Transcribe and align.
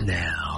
Now, 0.00 0.57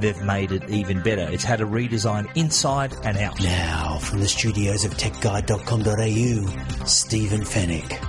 they've 0.00 0.22
made 0.22 0.52
it 0.52 0.68
even 0.70 1.02
better. 1.02 1.28
It's 1.30 1.44
had 1.44 1.60
a 1.60 1.64
redesign 1.64 2.34
inside 2.36 2.94
and 3.04 3.18
out. 3.18 3.40
Now, 3.40 3.98
from 3.98 4.20
the 4.20 4.28
studios 4.28 4.84
of 4.84 4.92
techguide.com.au, 4.94 6.86
Stephen 6.86 7.42
Fenech. 7.42 8.07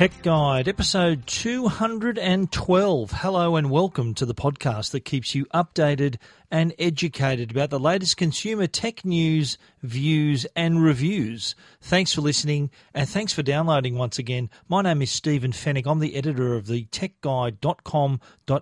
Tech 0.00 0.22
Guide, 0.22 0.66
episode 0.66 1.26
212. 1.26 3.12
Hello 3.12 3.56
and 3.56 3.70
welcome 3.70 4.14
to 4.14 4.24
the 4.24 4.34
podcast 4.34 4.92
that 4.92 5.04
keeps 5.04 5.34
you 5.34 5.44
updated 5.52 6.16
and 6.50 6.72
educated 6.78 7.50
about 7.50 7.68
the 7.68 7.78
latest 7.78 8.16
consumer 8.16 8.66
tech 8.66 9.04
news, 9.04 9.58
views, 9.82 10.46
and 10.56 10.82
reviews. 10.82 11.54
Thanks 11.82 12.14
for 12.14 12.22
listening 12.22 12.70
and 12.94 13.10
thanks 13.10 13.34
for 13.34 13.42
downloading 13.42 13.98
once 13.98 14.18
again. 14.18 14.48
My 14.70 14.80
name 14.80 15.02
is 15.02 15.10
Stephen 15.10 15.52
Fenech. 15.52 15.86
I'm 15.86 15.98
the 15.98 16.16
editor 16.16 16.54
of 16.54 16.66
the 16.66 16.86
techguide.com.au 16.86 18.18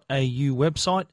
website. 0.08 1.06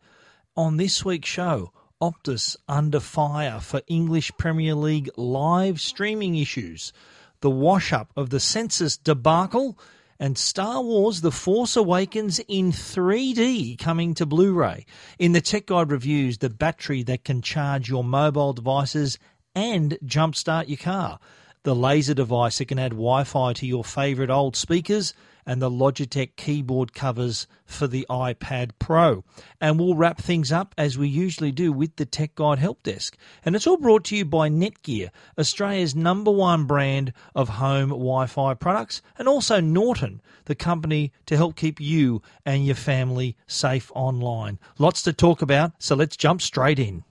On 0.57 0.77
this 0.77 1.05
week's 1.05 1.29
show, 1.29 1.71
Optus 2.01 2.55
under 2.67 2.99
fire 2.99 3.59
for 3.59 3.83
English 3.85 4.31
Premier 4.39 4.73
League 4.73 5.11
live 5.17 5.79
streaming 5.79 6.35
issues, 6.35 6.93
the 7.41 7.51
wash 7.51 7.93
up 7.93 8.11
of 8.17 8.31
the 8.31 8.39
census 8.39 8.97
debacle, 8.97 9.77
and 10.19 10.37
Star 10.37 10.81
Wars 10.81 11.21
The 11.21 11.31
Force 11.31 11.75
Awakens 11.75 12.39
in 12.47 12.71
3D 12.71 13.77
coming 13.77 14.13
to 14.15 14.25
Blu 14.25 14.53
ray. 14.53 14.85
In 15.19 15.33
the 15.33 15.41
Tech 15.41 15.65
Guide 15.67 15.91
reviews, 15.91 16.37
the 16.37 16.49
battery 16.49 17.03
that 17.03 17.23
can 17.23 17.41
charge 17.41 17.89
your 17.89 18.03
mobile 18.03 18.53
devices 18.53 19.19
and 19.53 19.97
jumpstart 20.05 20.67
your 20.67 20.77
car, 20.77 21.19
the 21.63 21.75
laser 21.75 22.13
device 22.13 22.57
that 22.59 22.65
can 22.65 22.79
add 22.79 22.91
Wi 22.91 23.23
Fi 23.23 23.53
to 23.53 23.65
your 23.65 23.83
favourite 23.83 24.29
old 24.29 24.55
speakers, 24.55 25.13
and 25.45 25.61
the 25.61 25.69
Logitech 25.69 26.35
keyboard 26.35 26.93
covers 26.93 27.47
for 27.65 27.87
the 27.87 28.05
iPad 28.09 28.71
Pro. 28.79 29.23
And 29.61 29.79
we'll 29.79 29.95
wrap 29.95 30.17
things 30.19 30.51
up 30.51 30.73
as 30.77 30.97
we 30.97 31.07
usually 31.07 31.51
do 31.51 31.71
with 31.71 31.95
the 31.95 32.05
Tech 32.05 32.35
Guide 32.35 32.59
Help 32.59 32.83
Desk. 32.83 33.17
And 33.43 33.55
it's 33.55 33.67
all 33.67 33.77
brought 33.77 34.05
to 34.05 34.15
you 34.15 34.25
by 34.25 34.49
Netgear, 34.49 35.09
Australia's 35.37 35.95
number 35.95 36.31
one 36.31 36.65
brand 36.65 37.13
of 37.33 37.49
home 37.49 37.89
Wi 37.89 38.25
Fi 38.27 38.53
products, 38.53 39.01
and 39.17 39.27
also 39.27 39.59
Norton, 39.59 40.21
the 40.45 40.55
company 40.55 41.11
to 41.25 41.37
help 41.37 41.55
keep 41.55 41.79
you 41.79 42.21
and 42.45 42.65
your 42.65 42.75
family 42.75 43.35
safe 43.47 43.91
online. 43.95 44.59
Lots 44.77 45.01
to 45.03 45.13
talk 45.13 45.41
about, 45.41 45.73
so 45.79 45.95
let's 45.95 46.17
jump 46.17 46.41
straight 46.41 46.79
in. 46.79 47.03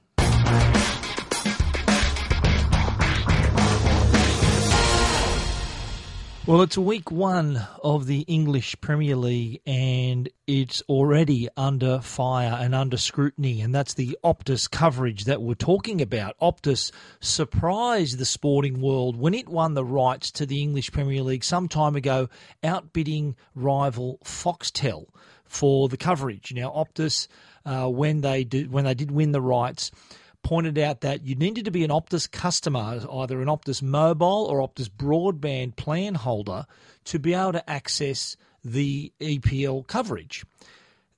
Well, 6.47 6.61
it's 6.61 6.77
week 6.77 7.11
one 7.11 7.67
of 7.83 8.05
the 8.05 8.20
English 8.20 8.78
Premier 8.83 9.17
League, 9.17 9.62
and 9.64 10.28
it's 10.47 10.83
already 10.91 11.48
under 11.56 12.00
fire 12.00 12.59
and 12.61 12.75
under 12.75 12.98
scrutiny. 12.98 13.62
And 13.62 13.75
that's 13.75 13.95
the 13.95 14.19
Optus 14.23 14.70
coverage 14.70 15.25
that 15.25 15.41
we're 15.41 15.55
talking 15.55 16.03
about. 16.03 16.39
Optus 16.41 16.92
surprised 17.19 18.19
the 18.19 18.27
sporting 18.27 18.82
world 18.82 19.16
when 19.16 19.32
it 19.32 19.49
won 19.49 19.72
the 19.72 19.87
rights 19.87 20.31
to 20.32 20.44
the 20.44 20.60
English 20.60 20.93
Premier 20.93 21.22
League 21.22 21.44
some 21.44 21.66
time 21.66 21.97
ago, 21.97 22.28
outbidding 22.62 23.37
rival 23.55 24.19
Foxtel 24.22 25.06
for 25.47 25.88
the 25.88 25.97
coverage. 25.97 26.53
Now, 26.53 26.72
Optus, 26.72 27.26
uh, 27.65 27.88
when 27.88 28.21
they 28.21 28.44
did 28.44 28.71
when 28.71 28.84
they 28.84 28.93
did 28.93 29.11
win 29.11 29.32
the 29.32 29.41
rights 29.41 29.91
pointed 30.44 30.78
out 30.78 31.00
that 31.00 31.27
you 31.27 31.34
needed 31.34 31.65
to 31.65 31.72
be 31.72 31.82
an 31.82 31.91
Optus 31.91 32.31
customer, 32.31 33.00
either 33.10 33.43
an 33.43 33.49
Optus 33.49 33.82
mobile 33.82 34.47
or 34.49 34.60
Optus 34.60 34.88
broadband 34.88 35.75
plan 35.75 36.15
holder, 36.15 36.66
to 37.06 37.19
be 37.19 37.34
able 37.34 37.53
to 37.53 37.69
access 37.69 38.37
the 38.65 39.12
EPL 39.21 39.87
coverage. 39.87 40.44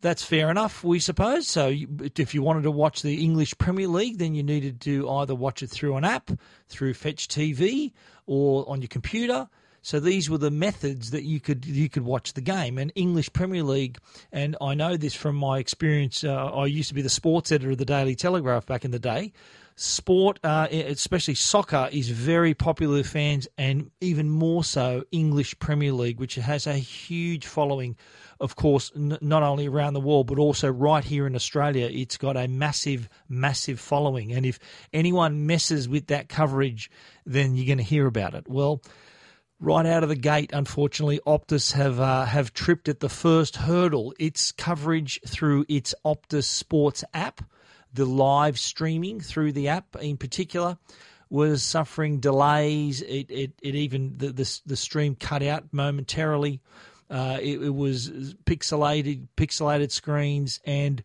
That's 0.00 0.22
fair 0.22 0.50
enough, 0.50 0.84
we 0.84 1.00
suppose. 1.00 1.48
So, 1.48 1.74
if 2.16 2.34
you 2.34 2.42
wanted 2.42 2.62
to 2.62 2.70
watch 2.70 3.02
the 3.02 3.22
English 3.22 3.58
Premier 3.58 3.88
League, 3.88 4.18
then 4.18 4.34
you 4.34 4.42
needed 4.42 4.80
to 4.82 5.08
either 5.10 5.34
watch 5.34 5.62
it 5.62 5.70
through 5.70 5.96
an 5.96 6.04
app, 6.04 6.30
through 6.68 6.94
Fetch 6.94 7.28
TV, 7.28 7.92
or 8.26 8.68
on 8.68 8.80
your 8.80 8.88
computer. 8.88 9.48
So 9.86 10.00
these 10.00 10.28
were 10.28 10.38
the 10.38 10.50
methods 10.50 11.12
that 11.12 11.22
you 11.22 11.38
could 11.38 11.64
you 11.64 11.88
could 11.88 12.02
watch 12.02 12.32
the 12.32 12.40
game. 12.40 12.76
And 12.76 12.90
English 12.96 13.32
Premier 13.32 13.62
League, 13.62 13.98
and 14.32 14.56
I 14.60 14.74
know 14.74 14.96
this 14.96 15.14
from 15.14 15.36
my 15.36 15.60
experience. 15.60 16.24
Uh, 16.24 16.46
I 16.46 16.66
used 16.66 16.88
to 16.88 16.94
be 16.94 17.02
the 17.02 17.08
sports 17.08 17.52
editor 17.52 17.70
of 17.70 17.78
the 17.78 17.84
Daily 17.84 18.16
Telegraph 18.16 18.66
back 18.66 18.84
in 18.84 18.90
the 18.90 18.98
day. 18.98 19.32
Sport, 19.76 20.40
uh, 20.42 20.66
especially 20.72 21.36
soccer, 21.36 21.88
is 21.92 22.08
very 22.08 22.52
popular 22.52 22.96
with 22.96 23.06
fans, 23.06 23.46
and 23.56 23.92
even 24.00 24.28
more 24.28 24.64
so 24.64 25.04
English 25.12 25.56
Premier 25.60 25.92
League, 25.92 26.18
which 26.18 26.34
has 26.34 26.66
a 26.66 26.74
huge 26.74 27.46
following. 27.46 27.94
Of 28.40 28.56
course, 28.56 28.90
n- 28.96 29.18
not 29.20 29.44
only 29.44 29.68
around 29.68 29.94
the 29.94 30.00
world, 30.00 30.26
but 30.26 30.40
also 30.40 30.68
right 30.68 31.04
here 31.04 31.28
in 31.28 31.36
Australia, 31.36 31.88
it's 31.92 32.16
got 32.16 32.36
a 32.36 32.48
massive, 32.48 33.08
massive 33.28 33.78
following. 33.78 34.32
And 34.32 34.44
if 34.44 34.58
anyone 34.92 35.46
messes 35.46 35.88
with 35.88 36.08
that 36.08 36.28
coverage, 36.28 36.90
then 37.24 37.54
you're 37.54 37.66
going 37.66 37.78
to 37.78 37.84
hear 37.84 38.08
about 38.08 38.34
it. 38.34 38.48
Well, 38.48 38.82
right 39.60 39.86
out 39.86 40.02
of 40.02 40.08
the 40.08 40.16
gate, 40.16 40.50
unfortunately, 40.52 41.20
Optus 41.26 41.72
have 41.72 42.00
uh, 42.00 42.24
have 42.24 42.52
tripped 42.52 42.88
at 42.88 43.00
the 43.00 43.08
first 43.08 43.56
hurdle. 43.56 44.14
Its 44.18 44.52
coverage 44.52 45.20
through 45.26 45.64
its 45.68 45.94
Optus 46.04 46.44
Sports 46.44 47.04
app, 47.14 47.42
the 47.92 48.04
live 48.04 48.58
streaming 48.58 49.20
through 49.20 49.52
the 49.52 49.68
app 49.68 49.96
in 49.96 50.16
particular, 50.16 50.78
was 51.30 51.62
suffering 51.62 52.20
delays. 52.20 53.02
It 53.02 53.30
it, 53.30 53.52
it 53.62 53.74
even 53.74 54.14
the, 54.18 54.32
the, 54.32 54.60
the 54.66 54.76
stream 54.76 55.14
cut 55.14 55.42
out 55.42 55.64
momentarily. 55.72 56.60
Uh, 57.08 57.38
it, 57.40 57.62
it 57.62 57.74
was 57.74 58.34
pixelated 58.44 59.28
pixelated 59.36 59.92
screens, 59.92 60.60
and 60.64 61.02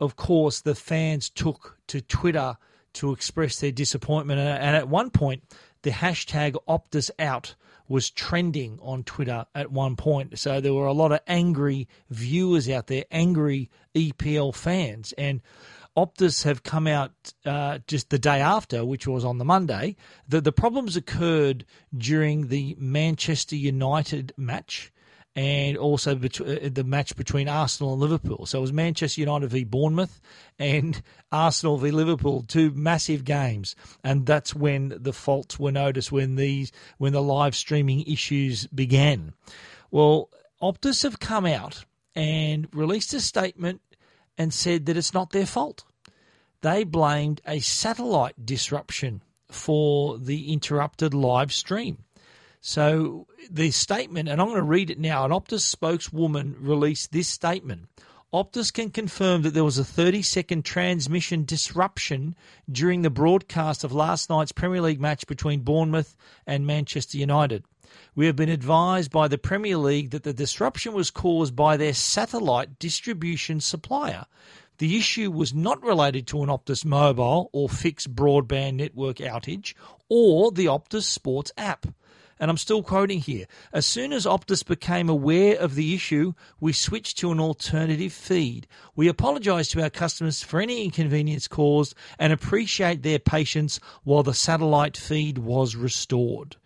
of 0.00 0.16
course 0.16 0.62
the 0.62 0.74
fans 0.74 1.30
took 1.30 1.78
to 1.88 2.00
Twitter 2.00 2.56
to 2.94 3.12
express 3.12 3.60
their 3.60 3.72
disappointment. 3.72 4.40
And 4.40 4.76
at 4.76 4.88
one 4.88 5.10
point, 5.10 5.42
the 5.82 5.90
hashtag 5.90 6.56
Optus 6.66 7.10
out 7.18 7.56
was 7.88 8.10
trending 8.10 8.78
on 8.82 9.04
Twitter 9.04 9.46
at 9.54 9.70
one 9.70 9.96
point. 9.96 10.38
So 10.38 10.60
there 10.60 10.74
were 10.74 10.86
a 10.86 10.92
lot 10.92 11.12
of 11.12 11.20
angry 11.26 11.88
viewers 12.10 12.68
out 12.68 12.86
there, 12.86 13.04
angry 13.10 13.70
EPL 13.94 14.54
fans. 14.54 15.12
And 15.18 15.40
Optus 15.96 16.42
have 16.44 16.62
come 16.62 16.86
out 16.86 17.12
uh, 17.44 17.78
just 17.86 18.10
the 18.10 18.18
day 18.18 18.40
after, 18.40 18.84
which 18.84 19.06
was 19.06 19.24
on 19.24 19.38
the 19.38 19.44
Monday. 19.44 19.96
The, 20.28 20.40
the 20.40 20.52
problems 20.52 20.96
occurred 20.96 21.64
during 21.96 22.48
the 22.48 22.74
Manchester 22.78 23.56
United 23.56 24.32
match 24.36 24.92
and 25.36 25.76
also 25.76 26.14
bet- 26.14 26.40
uh, 26.40 26.68
the 26.70 26.84
match 26.84 27.16
between 27.16 27.48
Arsenal 27.48 27.92
and 27.92 28.00
Liverpool. 28.00 28.46
So 28.46 28.58
it 28.58 28.60
was 28.60 28.72
Manchester 28.72 29.20
United 29.20 29.50
v 29.50 29.64
Bournemouth 29.64 30.20
and 30.58 31.02
Arsenal 31.32 31.76
v 31.78 31.90
Liverpool, 31.90 32.44
two 32.46 32.70
massive 32.70 33.24
games, 33.24 33.74
and 34.02 34.26
that's 34.26 34.54
when 34.54 34.96
the 34.96 35.12
faults 35.12 35.58
were 35.58 35.72
noticed 35.72 36.12
when 36.12 36.36
these 36.36 36.70
when 36.98 37.12
the 37.12 37.22
live 37.22 37.56
streaming 37.56 38.02
issues 38.02 38.66
began. 38.68 39.32
Well, 39.90 40.30
Optus 40.62 41.02
have 41.02 41.18
come 41.18 41.46
out 41.46 41.84
and 42.14 42.68
released 42.72 43.12
a 43.14 43.20
statement 43.20 43.80
and 44.38 44.52
said 44.52 44.86
that 44.86 44.96
it's 44.96 45.14
not 45.14 45.30
their 45.30 45.46
fault. 45.46 45.84
They 46.60 46.84
blamed 46.84 47.40
a 47.46 47.60
satellite 47.60 48.46
disruption 48.46 49.22
for 49.50 50.18
the 50.18 50.52
interrupted 50.52 51.12
live 51.12 51.52
stream. 51.52 51.98
So 52.66 53.26
the 53.50 53.70
statement, 53.72 54.26
and 54.26 54.40
I'm 54.40 54.46
going 54.48 54.56
to 54.56 54.62
read 54.62 54.88
it 54.88 54.98
now. 54.98 55.26
An 55.26 55.32
Optus 55.32 55.60
spokeswoman 55.60 56.56
released 56.58 57.12
this 57.12 57.28
statement. 57.28 57.88
Optus 58.32 58.72
can 58.72 58.88
confirm 58.88 59.42
that 59.42 59.50
there 59.50 59.62
was 59.62 59.76
a 59.76 59.84
30 59.84 60.22
second 60.22 60.64
transmission 60.64 61.44
disruption 61.44 62.34
during 62.72 63.02
the 63.02 63.10
broadcast 63.10 63.84
of 63.84 63.92
last 63.92 64.30
night's 64.30 64.50
Premier 64.50 64.80
League 64.80 64.98
match 64.98 65.26
between 65.26 65.60
Bournemouth 65.60 66.16
and 66.46 66.66
Manchester 66.66 67.18
United. 67.18 67.64
We 68.14 68.24
have 68.24 68.34
been 68.34 68.48
advised 68.48 69.10
by 69.10 69.28
the 69.28 69.36
Premier 69.36 69.76
League 69.76 70.12
that 70.12 70.22
the 70.22 70.32
disruption 70.32 70.94
was 70.94 71.10
caused 71.10 71.54
by 71.54 71.76
their 71.76 71.92
satellite 71.92 72.78
distribution 72.78 73.60
supplier. 73.60 74.24
The 74.78 74.96
issue 74.96 75.30
was 75.30 75.52
not 75.52 75.82
related 75.82 76.26
to 76.28 76.42
an 76.42 76.48
Optus 76.48 76.82
mobile 76.82 77.50
or 77.52 77.68
fixed 77.68 78.14
broadband 78.14 78.76
network 78.76 79.18
outage 79.18 79.74
or 80.08 80.50
the 80.50 80.64
Optus 80.64 81.02
Sports 81.02 81.52
app. 81.58 81.84
And 82.40 82.50
I'm 82.50 82.56
still 82.56 82.82
quoting 82.82 83.20
here. 83.20 83.46
As 83.72 83.86
soon 83.86 84.12
as 84.12 84.26
Optus 84.26 84.66
became 84.66 85.08
aware 85.08 85.56
of 85.56 85.74
the 85.74 85.94
issue, 85.94 86.34
we 86.60 86.72
switched 86.72 87.18
to 87.18 87.30
an 87.30 87.40
alternative 87.40 88.12
feed. 88.12 88.66
We 88.96 89.08
apologise 89.08 89.68
to 89.68 89.82
our 89.82 89.90
customers 89.90 90.42
for 90.42 90.60
any 90.60 90.84
inconvenience 90.84 91.46
caused 91.46 91.94
and 92.18 92.32
appreciate 92.32 93.02
their 93.02 93.18
patience 93.18 93.78
while 94.02 94.22
the 94.22 94.34
satellite 94.34 94.96
feed 94.96 95.38
was 95.38 95.76
restored. 95.76 96.56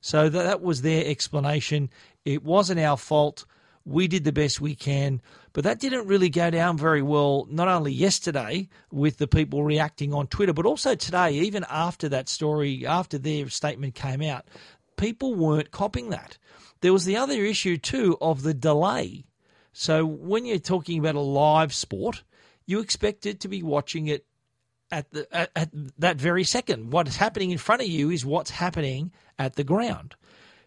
So 0.00 0.28
that 0.30 0.62
was 0.62 0.82
their 0.82 1.04
explanation. 1.06 1.90
It 2.24 2.42
wasn't 2.42 2.80
our 2.80 2.96
fault. 2.96 3.44
We 3.84 4.08
did 4.08 4.24
the 4.24 4.32
best 4.32 4.60
we 4.60 4.74
can. 4.74 5.20
But 5.52 5.64
that 5.64 5.80
didn't 5.80 6.06
really 6.06 6.28
go 6.28 6.50
down 6.50 6.78
very 6.78 7.02
well, 7.02 7.46
not 7.50 7.68
only 7.68 7.92
yesterday 7.92 8.68
with 8.92 9.18
the 9.18 9.26
people 9.26 9.64
reacting 9.64 10.14
on 10.14 10.28
Twitter, 10.28 10.52
but 10.52 10.66
also 10.66 10.94
today, 10.94 11.32
even 11.32 11.64
after 11.68 12.08
that 12.08 12.28
story, 12.28 12.86
after 12.86 13.18
their 13.18 13.48
statement 13.48 13.94
came 13.94 14.22
out. 14.22 14.46
People 15.00 15.34
weren't 15.34 15.70
copying 15.70 16.10
that. 16.10 16.36
There 16.82 16.92
was 16.92 17.06
the 17.06 17.16
other 17.16 17.42
issue, 17.44 17.78
too, 17.78 18.18
of 18.20 18.42
the 18.42 18.52
delay. 18.52 19.24
So 19.72 20.04
when 20.04 20.44
you're 20.44 20.58
talking 20.58 20.98
about 20.98 21.14
a 21.14 21.20
live 21.20 21.72
sport, 21.72 22.22
you 22.66 22.80
expect 22.80 23.24
it 23.24 23.40
to 23.40 23.48
be 23.48 23.62
watching 23.62 24.08
it 24.08 24.26
at 24.90 25.10
the 25.10 25.26
at, 25.34 25.50
at, 25.56 25.70
that 25.98 26.16
very 26.16 26.44
second. 26.44 26.90
What 26.92 27.08
is 27.08 27.16
happening 27.16 27.50
in 27.50 27.58
front 27.58 27.80
of 27.80 27.88
you 27.88 28.10
is 28.10 28.26
what's 28.26 28.50
happening 28.50 29.12
at 29.38 29.54
the 29.54 29.64
ground. 29.64 30.16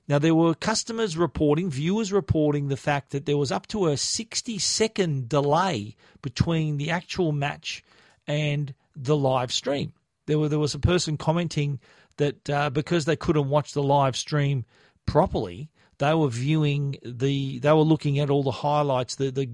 Now, 0.07 0.17
there 0.19 0.35
were 0.35 0.55
customers 0.55 1.15
reporting, 1.15 1.69
viewers 1.69 2.11
reporting 2.11 2.67
the 2.67 2.77
fact 2.77 3.11
that 3.11 3.25
there 3.25 3.37
was 3.37 3.51
up 3.51 3.67
to 3.67 3.87
a 3.87 3.97
60 3.97 4.57
second 4.57 5.29
delay 5.29 5.95
between 6.21 6.77
the 6.77 6.89
actual 6.89 7.31
match 7.31 7.83
and 8.27 8.73
the 8.95 9.15
live 9.15 9.51
stream. 9.51 9.93
There, 10.25 10.39
were, 10.39 10.49
there 10.49 10.59
was 10.59 10.73
a 10.73 10.79
person 10.79 11.17
commenting 11.17 11.79
that 12.17 12.49
uh, 12.49 12.69
because 12.69 13.05
they 13.05 13.15
couldn't 13.15 13.49
watch 13.49 13.73
the 13.73 13.83
live 13.83 14.15
stream 14.15 14.65
properly, 15.05 15.69
they 15.97 16.13
were 16.13 16.29
viewing 16.29 16.97
the, 17.03 17.59
they 17.59 17.71
were 17.71 17.81
looking 17.81 18.19
at 18.19 18.29
all 18.29 18.43
the 18.43 18.51
highlights, 18.51 19.15
the 19.15 19.31
the 19.31 19.45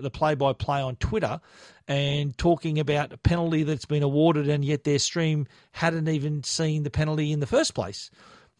the 0.00 0.10
play 0.10 0.34
by 0.34 0.52
play 0.52 0.80
on 0.80 0.96
Twitter, 0.96 1.40
and 1.86 2.36
talking 2.38 2.78
about 2.78 3.12
a 3.12 3.18
penalty 3.18 3.62
that's 3.62 3.84
been 3.84 4.02
awarded, 4.02 4.48
and 4.48 4.64
yet 4.64 4.84
their 4.84 4.98
stream 4.98 5.46
hadn't 5.72 6.08
even 6.08 6.42
seen 6.44 6.82
the 6.82 6.90
penalty 6.90 7.32
in 7.32 7.40
the 7.40 7.46
first 7.46 7.74
place. 7.74 8.10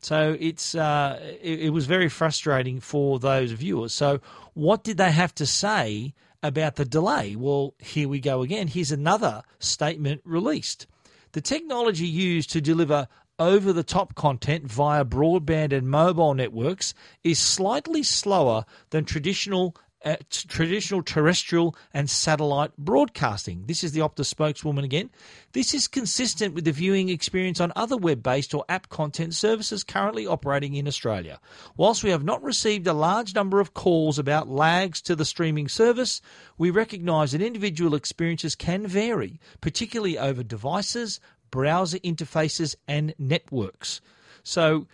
So 0.01 0.37
it's 0.39 0.75
uh, 0.75 1.19
it, 1.41 1.61
it 1.61 1.71
was 1.71 1.87
very 1.87 2.09
frustrating 2.09 2.81
for 2.81 3.19
those 3.19 3.53
viewers. 3.53 3.93
So 3.93 4.21
what 4.55 4.85
did 4.85 4.97
they 4.97 5.11
have 5.11 5.35
to 5.37 5.47
say 5.47 6.15
about 6.43 6.77
the 6.77 6.85
delay? 6.85 7.37
Well, 7.37 7.75
here 7.79 8.09
we 8.09 8.21
go 8.21 8.43
again. 8.43 8.69
Here's 8.69 8.93
another 8.93 9.43
statement 9.59 10.23
released. 10.25 10.87
The 11.33 11.41
technology 11.41 12.07
used 12.07 12.51
to 12.51 12.61
deliver 12.61 13.09
over 13.39 13.73
the 13.73 13.83
top 13.83 14.15
content 14.15 14.65
via 14.65 15.05
broadband 15.05 15.73
and 15.73 15.89
mobile 15.89 16.35
networks 16.35 16.95
is 17.23 17.39
slightly 17.39 18.03
slower 18.03 18.65
than 18.91 19.05
traditional 19.05 19.77
uh, 20.05 20.17
traditional 20.31 21.03
terrestrial 21.03 21.75
and 21.93 22.09
satellite 22.09 22.71
broadcasting. 22.79 23.65
This 23.67 23.83
is 23.83 23.91
the 23.93 24.01
Optus 24.01 24.27
spokeswoman 24.27 24.85
again. 24.85 25.11
This 25.53 25.75
is 25.75 25.89
consistent 25.89 26.55
with 26.55 26.65
the 26.65 26.73
viewing 26.73 27.09
experience 27.09 27.61
on 27.61 27.73
other 27.75 27.97
web 27.97 28.23
based 28.23 28.55
or 28.55 28.65
app 28.69 28.89
content 28.89 29.35
services 29.35 29.83
currently 29.83 30.25
operating 30.25 30.75
in 30.75 30.87
Australia. 30.87 31.41
Whilst 31.77 32.05
we 32.05 32.11
have 32.11 32.23
not 32.23 32.43
received 32.45 32.87
a 32.87 32.93
large 32.93 33.35
number 33.35 33.59
of 33.59 33.75
calls 33.75 34.21
about 34.21 34.49
lags 34.49 35.03
to 35.03 35.17
the 35.17 35.25
streaming 35.25 35.67
service, 35.67 36.21
we 36.57 36.71
recognise 36.71 37.33
that 37.33 37.43
individual 37.43 37.97
experiences 37.97 38.55
can 38.55 38.87
vary, 38.87 39.41
particularly 39.61 40.17
over 40.17 40.45
devices, 40.45 41.19
browser 41.51 41.99
interfaces, 41.99 42.75
and 42.87 43.15
networks. 43.19 44.01
So, 44.43 44.87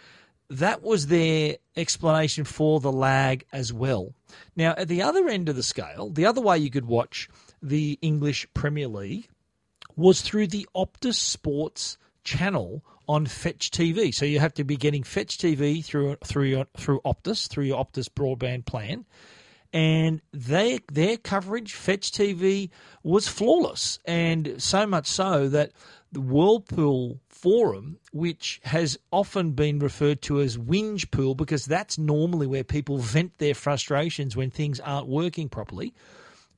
that 0.50 0.82
was 0.82 1.06
their 1.06 1.56
explanation 1.76 2.44
for 2.44 2.80
the 2.80 2.92
lag 2.92 3.44
as 3.52 3.72
well. 3.72 4.12
Now, 4.54 4.74
at 4.76 4.88
the 4.88 5.02
other 5.02 5.28
end 5.28 5.48
of 5.48 5.56
the 5.56 5.62
scale, 5.62 6.10
the 6.10 6.26
other 6.26 6.40
way 6.40 6.58
you 6.58 6.70
could 6.70 6.86
watch 6.86 7.28
the 7.62 7.98
English 8.02 8.46
Premier 8.54 8.88
League 8.88 9.28
was 9.96 10.20
through 10.20 10.48
the 10.48 10.68
Optus 10.74 11.14
Sports 11.14 11.96
channel 12.24 12.84
on 13.08 13.26
Fetch 13.26 13.70
TV. 13.70 14.14
So 14.14 14.24
you 14.24 14.40
have 14.40 14.54
to 14.54 14.64
be 14.64 14.76
getting 14.76 15.02
Fetch 15.02 15.38
TV 15.38 15.84
through 15.84 16.16
through 16.24 16.64
through 16.76 17.00
Optus 17.04 17.48
through 17.48 17.64
your 17.64 17.84
Optus 17.84 18.08
broadband 18.08 18.64
plan, 18.64 19.04
and 19.72 20.20
they 20.32 20.80
their 20.90 21.16
coverage 21.16 21.74
Fetch 21.74 22.10
TV 22.12 22.70
was 23.02 23.28
flawless, 23.28 23.98
and 24.04 24.54
so 24.58 24.86
much 24.86 25.06
so 25.06 25.48
that 25.48 25.72
the 26.14 26.20
Whirlpool 26.20 27.20
forum, 27.28 27.99
which 28.12 28.61
has 28.64 28.99
often 29.12 29.52
been 29.52 29.78
referred 29.78 30.22
to 30.22 30.40
as 30.40 30.56
whinge 30.56 31.11
pool 31.11 31.34
because 31.34 31.66
that's 31.66 31.99
normally 31.99 32.46
where 32.46 32.64
people 32.64 32.99
vent 32.99 33.37
their 33.38 33.55
frustrations 33.55 34.37
when 34.37 34.50
things 34.50 34.81
aren't 34.81 35.08
working 35.08 35.49
properly. 35.49 35.93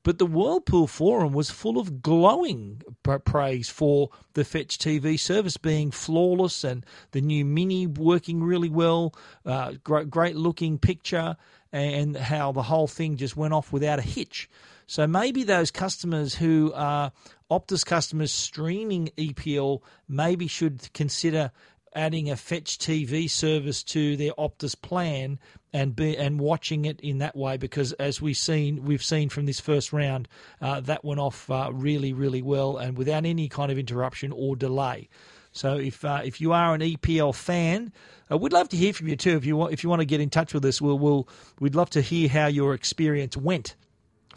But 0.03 0.19
the 0.19 0.25
Whirlpool 0.25 0.87
forum 0.87 1.33
was 1.33 1.49
full 1.49 1.77
of 1.77 2.01
glowing 2.01 2.81
praise 3.25 3.67
for 3.67 4.09
the 4.35 4.45
Fetch 4.45 4.77
TV 4.77 5.19
service 5.19 5.57
being 5.57 5.91
flawless 5.91 6.63
and 6.63 6.85
the 7.11 7.19
new 7.19 7.43
Mini 7.43 7.87
working 7.87 8.41
really 8.41 8.69
well, 8.69 9.13
uh, 9.45 9.73
great, 9.83 10.09
great 10.09 10.37
looking 10.37 10.77
picture, 10.77 11.35
and 11.73 12.15
how 12.15 12.53
the 12.53 12.63
whole 12.63 12.87
thing 12.87 13.17
just 13.17 13.35
went 13.35 13.53
off 13.53 13.73
without 13.73 13.99
a 13.99 14.03
hitch. 14.03 14.49
So 14.87 15.05
maybe 15.05 15.43
those 15.43 15.69
customers 15.69 16.33
who 16.33 16.71
are 16.73 17.11
Optus 17.51 17.85
customers 17.85 18.31
streaming 18.31 19.09
EPL 19.17 19.81
maybe 20.07 20.47
should 20.47 20.91
consider 20.93 21.51
adding 21.93 22.29
a 22.29 22.37
Fetch 22.37 22.77
TV 22.77 23.29
service 23.29 23.83
to 23.83 24.15
their 24.15 24.31
Optus 24.33 24.81
plan 24.81 25.39
and 25.73 25.93
be 25.93 26.17
and 26.17 26.39
watching 26.39 26.85
it 26.85 27.01
in 27.01 27.17
that 27.17 27.35
way 27.35 27.57
because 27.57 27.91
as 27.93 28.21
we've 28.21 28.37
seen 28.37 28.85
we've 28.85 29.03
seen 29.03 29.27
from 29.27 29.45
this 29.45 29.59
first 29.59 29.91
round 29.91 30.29
uh, 30.61 30.79
that 30.79 31.03
went 31.03 31.19
off 31.19 31.49
uh, 31.49 31.69
really 31.73 32.13
really 32.13 32.41
well 32.41 32.77
and 32.77 32.97
without 32.97 33.25
any 33.25 33.49
kind 33.49 33.71
of 33.71 33.77
interruption 33.77 34.31
or 34.31 34.55
delay. 34.55 35.09
So 35.51 35.75
if 35.75 36.05
uh, 36.05 36.21
if 36.23 36.39
you 36.39 36.53
are 36.53 36.73
an 36.73 36.81
EPL 36.81 37.35
fan, 37.35 37.91
uh, 38.31 38.37
we'd 38.37 38.53
love 38.53 38.69
to 38.69 38.77
hear 38.77 38.93
from 38.93 39.09
you 39.09 39.17
too. 39.17 39.35
If 39.35 39.45
you 39.45 39.57
want 39.57 39.73
if 39.73 39.83
you 39.83 39.89
want 39.89 39.99
to 39.99 40.05
get 40.05 40.21
in 40.21 40.29
touch 40.29 40.53
with 40.53 40.63
us, 40.63 40.81
we'll, 40.81 40.97
we'll 40.97 41.27
we'd 41.59 41.75
love 41.75 41.89
to 41.89 42.01
hear 42.01 42.29
how 42.29 42.47
your 42.47 42.73
experience 42.73 43.35
went 43.35 43.75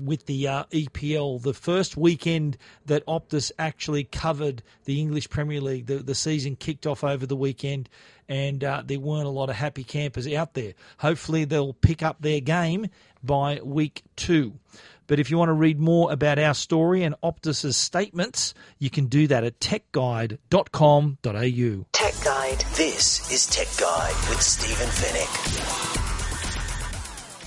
with 0.01 0.27
the 0.27 0.49
uh, 0.49 0.65
EPL, 0.73 1.43
the 1.43 1.55
first 1.55 1.97
weekend 1.97 2.57
that 2.87 3.05
Optus 3.07 3.53
actually 3.59 4.05
covered 4.05 4.63
the 4.85 5.01
English 5.01 5.31
Premier 5.31 5.61
League. 5.61 5.87
The, 5.87 5.97
the 5.97 6.15
season 6.15 6.57
kicked 6.57 6.87
off 6.87 7.05
over 7.05 7.27
the 7.27 7.37
weekend, 7.37 7.89
and 8.29 8.63
uh, 8.63 8.83
there 8.85 9.01
weren't 9.01 9.27
a 9.27 9.31
lot 9.31 9.51
of 9.51 9.57
happy 9.57 9.85
campers 9.85 10.27
out 10.29 10.55
there. 10.55 10.75
Hopefully, 10.99 11.45
they'll 11.45 11.75
pick 11.75 12.03
up 12.03 12.21
their 12.21 12.41
game 12.41 12.89
by 13.23 13.61
week 13.63 14.03
two. 14.17 14.55
But 15.07 15.19
if 15.19 15.29
you 15.29 15.39
want 15.39 15.49
to 15.49 15.55
read 15.55 15.81
more 15.81 16.13
about 16.13 16.39
our 16.39 16.55
story 16.55 17.03
and 17.03 17.17
Optus's 17.21 17.77
statements, 17.77 18.55
you 18.79 18.91
can 18.91 19.07
do 19.07 19.27
that 19.27 19.43
at 19.43 19.59
techguide.com.au. 19.59 21.87
Tech 21.93 22.15
Guide. 22.23 22.65
This 22.77 23.33
is 23.33 23.47
Tech 23.49 23.67
Guide 23.77 24.15
with 24.29 24.41
Stephen 24.41 24.87
Fenech. 24.87 25.80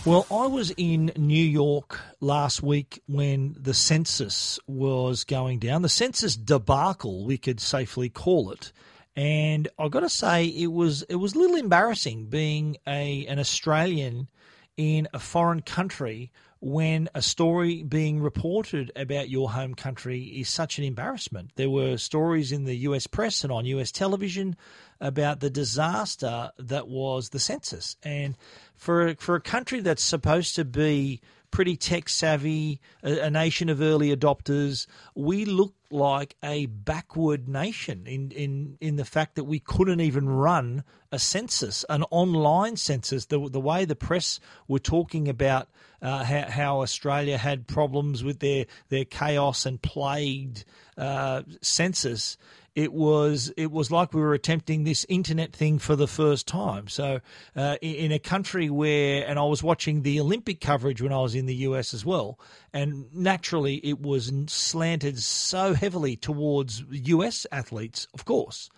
Well, 0.06 0.28
I 0.30 0.48
was 0.48 0.74
in 0.76 1.14
New 1.16 1.46
York 1.46 1.98
last 2.20 2.62
week 2.62 3.02
when 3.08 3.56
the 3.58 3.74
census 3.74 4.60
was 4.68 5.24
going 5.24 5.60
down, 5.60 5.82
the 5.82 5.88
census 5.88 6.36
debacle, 6.36 7.24
we 7.24 7.38
could 7.38 7.62
safely 7.62 8.10
call 8.10 8.52
it. 8.52 8.74
And 9.16 9.70
I 9.80 9.88
got 9.88 10.02
to 10.02 10.10
say, 10.10 10.48
it 10.48 10.74
was 10.74 11.04
it 11.04 11.16
was 11.16 11.36
a 11.36 11.40
little 11.40 11.56
embarrassing 11.56 12.26
being 12.26 12.76
a 12.86 13.26
an 13.28 13.40
Australian 13.40 14.28
in 14.76 15.08
a 15.14 15.20
foreign 15.20 15.62
country 15.62 16.34
when 16.60 17.10
a 17.14 17.22
story 17.22 17.84
being 17.84 18.22
reported 18.22 18.92
about 18.98 19.30
your 19.30 19.52
home 19.52 19.74
country 19.74 20.24
is 20.24 20.50
such 20.50 20.78
an 20.80 20.84
embarrassment. 20.84 21.52
There 21.56 21.70
were 21.70 21.98
stories 21.98 22.52
in 22.52 22.66
the 22.66 22.76
US 22.90 23.08
press 23.08 23.44
and 23.44 23.54
on 23.54 23.66
US 23.66 23.92
television 23.92 24.58
about 25.00 25.40
the 25.40 25.50
disaster 25.50 26.52
that 26.58 26.88
was 26.90 27.30
the 27.30 27.40
census. 27.40 27.96
And 28.04 28.36
for 28.76 29.16
for 29.16 29.36
a 29.36 29.42
country 29.42 29.80
that's 29.80 30.04
supposed 30.04 30.56
to 30.56 30.66
be 30.66 31.22
pretty 31.54 31.78
tech 31.78 32.10
savvy, 32.10 32.82
a, 33.04 33.20
a, 33.20 33.30
nation 33.30 33.70
of 33.70 33.80
early 33.80 34.14
adopters, 34.14 34.88
we 35.14 35.46
look 35.46 35.76
like 35.92 36.36
a 36.44 36.66
backward 36.66 37.48
nation 37.48 38.08
in, 38.08 38.32
in, 38.32 38.76
in 38.82 38.96
the 38.96 39.06
fact 39.06 39.36
that 39.36 39.44
we 39.44 39.60
couldn't 39.60 40.02
even 40.02 40.28
run 40.28 40.84
a 41.12 41.20
census, 41.20 41.86
an 41.90 42.04
online 42.10 42.76
census. 42.76 43.26
The, 43.28 43.48
the 43.48 43.60
way 43.60 43.86
the 43.86 43.96
press 43.96 44.40
were 44.68 44.80
talking 44.80 45.30
about 45.30 45.70
uh, 46.02 46.24
how, 46.24 46.50
how, 46.50 46.82
Australia 46.82 47.38
had 47.38 47.68
problems 47.68 48.24
with 48.24 48.40
their, 48.40 48.66
their 48.90 49.06
chaos 49.06 49.68
and 49.68 49.80
plagued 49.80 50.66
uh, 50.98 51.44
census 51.62 52.36
it 52.76 52.92
was 52.92 53.54
it 53.56 53.72
was 53.72 53.92
like 53.92 54.14
we 54.14 54.22
were 54.22 54.34
attempting 54.34 54.84
this 54.84 55.06
internet 55.08 55.54
thing 55.54 55.78
for 55.78 55.96
the 55.96 56.08
first 56.08 56.48
time. 56.48 56.88
So 56.88 57.20
uh, 57.56 57.78
in 57.82 58.12
a 58.12 58.20
country 58.20 58.70
where, 58.70 59.28
and 59.28 59.38
I 59.38 59.44
was 59.44 59.62
watching 59.62 60.02
the 60.02 60.20
Olympic 60.20 60.60
coverage 60.60 61.02
when 61.02 61.14
I 61.14 61.20
was 61.20 61.36
in 61.36 61.46
the 61.46 61.56
US 61.56 61.94
as 61.94 62.06
well, 62.06 62.40
and 62.74 63.06
naturally 63.14 63.76
it 63.76 64.02
was 64.02 64.32
slanted 64.48 65.20
so 65.20 65.74
heavily 65.74 66.16
towards 66.16 66.84
US 66.90 67.46
athletes, 67.52 68.08
of 68.14 68.26
course. 68.26 68.70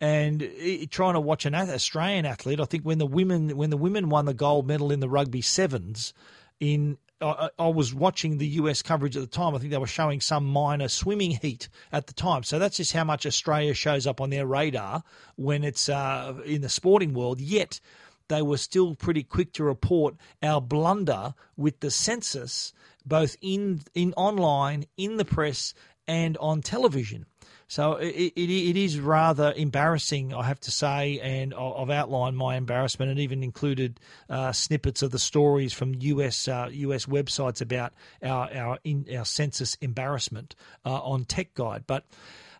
and 0.00 0.48
trying 0.90 1.14
to 1.14 1.20
watch 1.20 1.44
an 1.46 1.54
Australian 1.54 2.26
athlete. 2.26 2.60
I 2.60 2.64
think 2.64 2.84
when 2.84 2.98
the 2.98 3.06
women 3.06 3.56
when 3.56 3.70
the 3.70 3.76
women 3.76 4.08
won 4.08 4.24
the 4.26 4.34
gold 4.34 4.66
medal 4.68 4.92
in 4.92 5.00
the 5.00 5.08
rugby 5.08 5.40
sevens 5.40 6.14
in 6.60 6.96
I, 7.22 7.50
I, 7.58 7.68
was 7.68 7.94
watching 7.94 8.38
the 8.38 8.46
US 8.48 8.82
coverage 8.82 9.16
at 9.16 9.22
the 9.22 9.28
time. 9.28 9.54
I 9.54 9.58
think 9.58 9.70
they 9.70 9.78
were 9.78 9.86
showing 9.86 10.20
some 10.20 10.44
minor 10.44 10.88
swimming 10.88 11.32
heat 11.32 11.68
at 11.92 12.06
the 12.06 12.12
time. 12.12 12.42
So 12.42 12.58
that's 12.58 12.76
just 12.76 12.92
how 12.92 13.04
much 13.04 13.26
Australia 13.26 13.74
shows 13.74 14.06
up 14.06 14.20
on 14.20 14.30
their 14.30 14.46
radar 14.46 15.02
when 15.36 15.64
it's 15.64 15.88
uh, 15.88 16.34
in 16.44 16.60
the 16.62 16.68
sporting 16.68 17.14
world. 17.14 17.40
Yet 17.40 17.80
they 18.28 18.42
were 18.42 18.56
still 18.56 18.94
pretty 18.94 19.22
quick 19.22 19.52
to 19.54 19.64
report 19.64 20.16
our 20.42 20.60
blunder 20.60 21.34
with 21.56 21.80
the 21.80 21.90
census, 21.90 22.72
both 23.04 23.36
in 23.40 23.82
in 23.94 24.12
online, 24.14 24.86
in 24.96 25.16
the 25.16 25.24
press, 25.24 25.74
and 26.06 26.36
on 26.38 26.62
television. 26.62 27.26
So 27.72 27.94
it, 27.94 28.34
it, 28.36 28.50
it 28.50 28.76
is 28.76 29.00
rather 29.00 29.50
embarrassing, 29.56 30.34
I 30.34 30.42
have 30.42 30.60
to 30.60 30.70
say, 30.70 31.18
and 31.20 31.54
I've 31.54 31.88
outlined 31.88 32.36
my 32.36 32.56
embarrassment 32.56 33.10
and 33.10 33.18
even 33.18 33.42
included 33.42 33.98
uh, 34.28 34.52
snippets 34.52 35.00
of 35.00 35.10
the 35.10 35.18
stories 35.18 35.72
from 35.72 35.94
US 35.94 36.48
uh, 36.48 36.68
US 36.70 37.06
websites 37.06 37.62
about 37.62 37.94
our 38.22 38.52
our 38.54 38.78
in, 38.84 39.06
our 39.16 39.24
census 39.24 39.76
embarrassment 39.80 40.54
uh, 40.84 41.00
on 41.00 41.24
Tech 41.24 41.54
Guide, 41.54 41.84
but. 41.86 42.04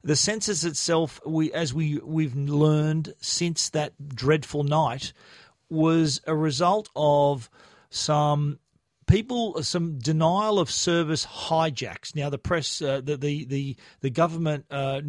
The 0.04 0.16
census 0.16 0.64
itself, 0.64 1.20
we 1.24 1.52
as 1.52 1.72
we 1.72 1.98
we've 1.98 2.34
learned 2.34 3.14
since 3.20 3.70
that 3.70 3.92
dreadful 4.08 4.64
night, 4.64 5.12
was 5.70 6.20
a 6.26 6.34
result 6.34 6.88
of 6.96 7.48
some 7.88 8.58
people 9.06 9.62
some 9.62 9.98
denial 9.98 10.58
of 10.58 10.70
service 10.70 11.26
hijacks. 11.26 12.14
Now 12.14 12.30
the 12.30 12.38
press, 12.38 12.80
uh, 12.80 13.00
the, 13.02 13.16
the 13.16 13.44
the 13.44 13.76
the 14.00 14.10
government, 14.10 14.66
uh, 14.70 15.00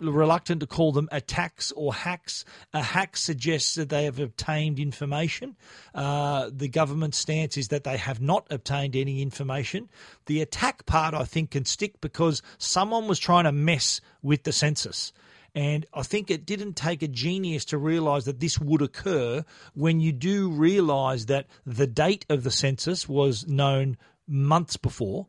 reluctant 0.00 0.60
to 0.60 0.66
call 0.66 0.92
them 0.92 1.08
attacks 1.12 1.72
or 1.72 1.92
hacks. 1.92 2.44
A 2.72 2.82
hack 2.82 3.16
suggests 3.16 3.74
that 3.74 3.88
they 3.88 4.04
have 4.04 4.18
obtained 4.18 4.78
information. 4.78 5.56
Uh, 5.94 6.50
the 6.52 6.68
government 6.68 7.14
stance 7.14 7.56
is 7.56 7.68
that 7.68 7.84
they 7.84 7.96
have 7.96 8.20
not 8.20 8.46
obtained 8.50 8.96
any 8.96 9.22
information. 9.22 9.88
The 10.26 10.40
attack 10.40 10.86
part, 10.86 11.14
I 11.14 11.24
think, 11.24 11.50
can 11.50 11.64
stick 11.64 12.00
because 12.00 12.42
someone 12.58 13.08
was 13.08 13.18
trying 13.18 13.44
to 13.44 13.52
mess 13.52 14.00
with 14.22 14.44
the 14.44 14.52
census. 14.52 15.12
And 15.54 15.86
I 15.92 16.02
think 16.02 16.30
it 16.30 16.46
didn't 16.46 16.74
take 16.74 17.02
a 17.02 17.08
genius 17.08 17.64
to 17.66 17.78
realise 17.78 18.24
that 18.24 18.40
this 18.40 18.58
would 18.58 18.82
occur 18.82 19.44
when 19.74 20.00
you 20.00 20.12
do 20.12 20.50
realise 20.50 21.24
that 21.26 21.46
the 21.66 21.86
date 21.86 22.24
of 22.28 22.44
the 22.44 22.50
census 22.50 23.08
was 23.08 23.46
known 23.48 23.96
months 24.26 24.76
before. 24.76 25.26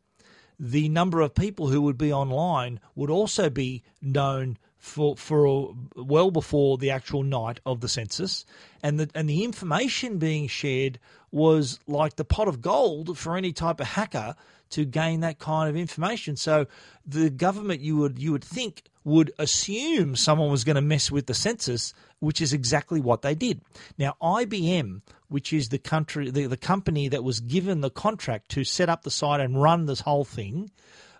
The 0.59 0.89
number 0.89 1.21
of 1.21 1.33
people 1.33 1.69
who 1.69 1.81
would 1.81 1.97
be 1.97 2.13
online 2.13 2.79
would 2.93 3.09
also 3.09 3.49
be 3.49 3.83
known 3.99 4.57
for 4.77 5.15
for 5.15 5.75
well 5.95 6.31
before 6.31 6.77
the 6.77 6.89
actual 6.89 7.23
night 7.23 7.59
of 7.65 7.81
the 7.81 7.87
census, 7.87 8.45
and 8.81 8.99
the 8.99 9.09
and 9.13 9.29
the 9.29 9.43
information 9.43 10.17
being 10.17 10.47
shared 10.47 10.99
was 11.31 11.79
like 11.87 12.15
the 12.15 12.25
pot 12.25 12.47
of 12.47 12.61
gold 12.61 13.17
for 13.17 13.37
any 13.37 13.53
type 13.53 13.79
of 13.79 13.87
hacker 13.87 14.35
to 14.71 14.85
gain 14.85 15.19
that 15.21 15.39
kind 15.39 15.69
of 15.69 15.75
information. 15.75 16.35
So 16.35 16.65
the 17.05 17.29
government 17.29 17.81
you 17.81 17.97
would 17.97 18.19
you 18.19 18.31
would 18.31 18.43
think 18.43 18.83
would 19.03 19.31
assume 19.39 20.15
someone 20.15 20.51
was 20.51 20.63
going 20.63 20.75
to 20.75 20.81
mess 20.81 21.09
with 21.09 21.25
the 21.25 21.33
census, 21.33 21.93
which 22.19 22.41
is 22.41 22.53
exactly 22.53 22.99
what 22.99 23.21
they 23.21 23.35
did. 23.35 23.61
Now 23.97 24.15
IBM, 24.21 25.01
which 25.27 25.53
is 25.53 25.69
the 25.69 25.79
country 25.79 26.29
the, 26.29 26.47
the 26.47 26.57
company 26.57 27.07
that 27.09 27.23
was 27.23 27.39
given 27.39 27.81
the 27.81 27.89
contract 27.89 28.49
to 28.49 28.63
set 28.63 28.89
up 28.89 29.03
the 29.03 29.11
site 29.11 29.39
and 29.39 29.61
run 29.61 29.85
this 29.85 30.01
whole 30.01 30.25
thing, 30.25 30.71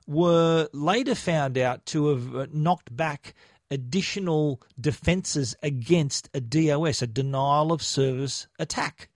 were 0.08 0.68
later 0.74 1.16
found 1.16 1.58
out 1.58 1.86
to 1.88 2.08
have 2.10 2.36
uh, 2.36 2.48
knocked 2.52 2.96
back 2.96 3.34
additional 3.70 4.62
defenses 4.80 5.56
against 5.64 6.30
a 6.34 6.42
DOS, 6.42 7.02
a 7.02 7.08
denial 7.08 7.72
of 7.72 7.82
service 7.82 8.48
attack. 8.60 9.10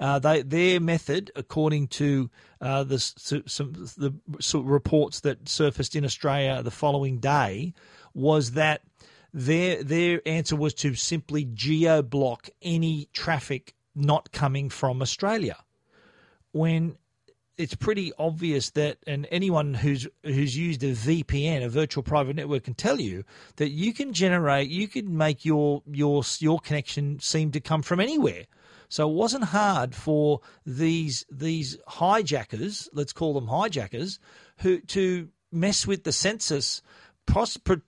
Uh, 0.00 0.18
they, 0.18 0.42
their 0.42 0.80
method, 0.80 1.30
according 1.34 1.88
to 1.88 2.30
uh, 2.60 2.84
the, 2.84 2.98
some, 2.98 3.72
the 3.96 4.12
reports 4.60 5.20
that 5.20 5.48
surfaced 5.48 5.96
in 5.96 6.04
Australia 6.04 6.62
the 6.62 6.70
following 6.70 7.18
day, 7.18 7.74
was 8.14 8.52
that 8.52 8.82
their 9.32 9.82
their 9.82 10.22
answer 10.26 10.56
was 10.56 10.72
to 10.72 10.94
simply 10.94 11.44
geo 11.44 12.00
block 12.02 12.48
any 12.62 13.08
traffic 13.12 13.74
not 13.94 14.32
coming 14.32 14.70
from 14.70 15.02
Australia. 15.02 15.56
When 16.52 16.96
it's 17.58 17.74
pretty 17.74 18.12
obvious 18.18 18.70
that, 18.70 18.98
and 19.06 19.26
anyone 19.30 19.74
who's 19.74 20.06
who's 20.22 20.56
used 20.56 20.82
a 20.84 20.92
VPN, 20.92 21.64
a 21.64 21.68
virtual 21.68 22.04
private 22.04 22.36
network, 22.36 22.64
can 22.64 22.74
tell 22.74 23.00
you 23.00 23.24
that 23.56 23.70
you 23.70 23.92
can 23.92 24.12
generate, 24.12 24.70
you 24.70 24.86
can 24.88 25.16
make 25.16 25.44
your 25.44 25.82
your 25.90 26.22
your 26.38 26.60
connection 26.60 27.18
seem 27.18 27.50
to 27.50 27.60
come 27.60 27.82
from 27.82 28.00
anywhere. 28.00 28.44
So 28.88 29.08
it 29.08 29.14
wasn't 29.14 29.44
hard 29.44 29.94
for 29.94 30.40
these 30.64 31.26
these 31.30 31.78
hijackers, 31.86 32.88
let's 32.92 33.12
call 33.12 33.34
them 33.34 33.48
hijackers, 33.48 34.18
who 34.58 34.80
to 34.80 35.28
mess 35.52 35.86
with 35.86 36.04
the 36.04 36.12
census 36.12 36.82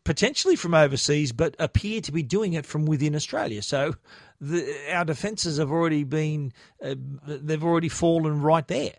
potentially 0.04 0.57
from 0.57 0.75
overseas, 0.75 1.33
but 1.33 1.57
appear 1.59 2.00
to 2.02 2.12
be 2.12 2.23
doing 2.23 2.52
it 2.52 2.66
from 2.66 2.85
within 2.85 3.14
Australia. 3.14 3.62
So 3.62 3.95
the, 4.38 4.76
our 4.92 5.04
defences 5.04 5.57
have 5.57 5.71
already 5.71 6.04
been, 6.04 6.52
uh, 6.85 6.95
they've 7.26 7.64
already 7.64 7.88
fallen 7.88 8.42
right 8.42 8.66
there. 8.69 8.92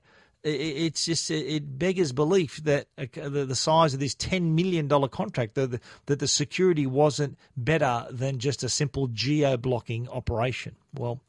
It's 0.43 1.05
just 1.05 1.29
it 1.29 1.77
beggars 1.77 2.11
belief 2.11 2.57
that 2.63 2.87
uh, 2.97 3.05
the 3.29 3.55
size 3.55 3.93
of 3.93 3.99
this 3.99 4.15
ten 4.15 4.55
million 4.55 4.87
dollar 4.87 5.07
contract 5.07 5.53
that 5.53 5.69
the, 5.69 5.79
that 6.07 6.17
the 6.17 6.27
security 6.27 6.87
wasn't 6.87 7.37
better 7.55 8.07
than 8.09 8.39
just 8.39 8.63
a 8.63 8.69
simple 8.69 9.05
geo 9.09 9.55
blocking 9.55 10.09
operation. 10.09 10.75
Well, 10.95 11.21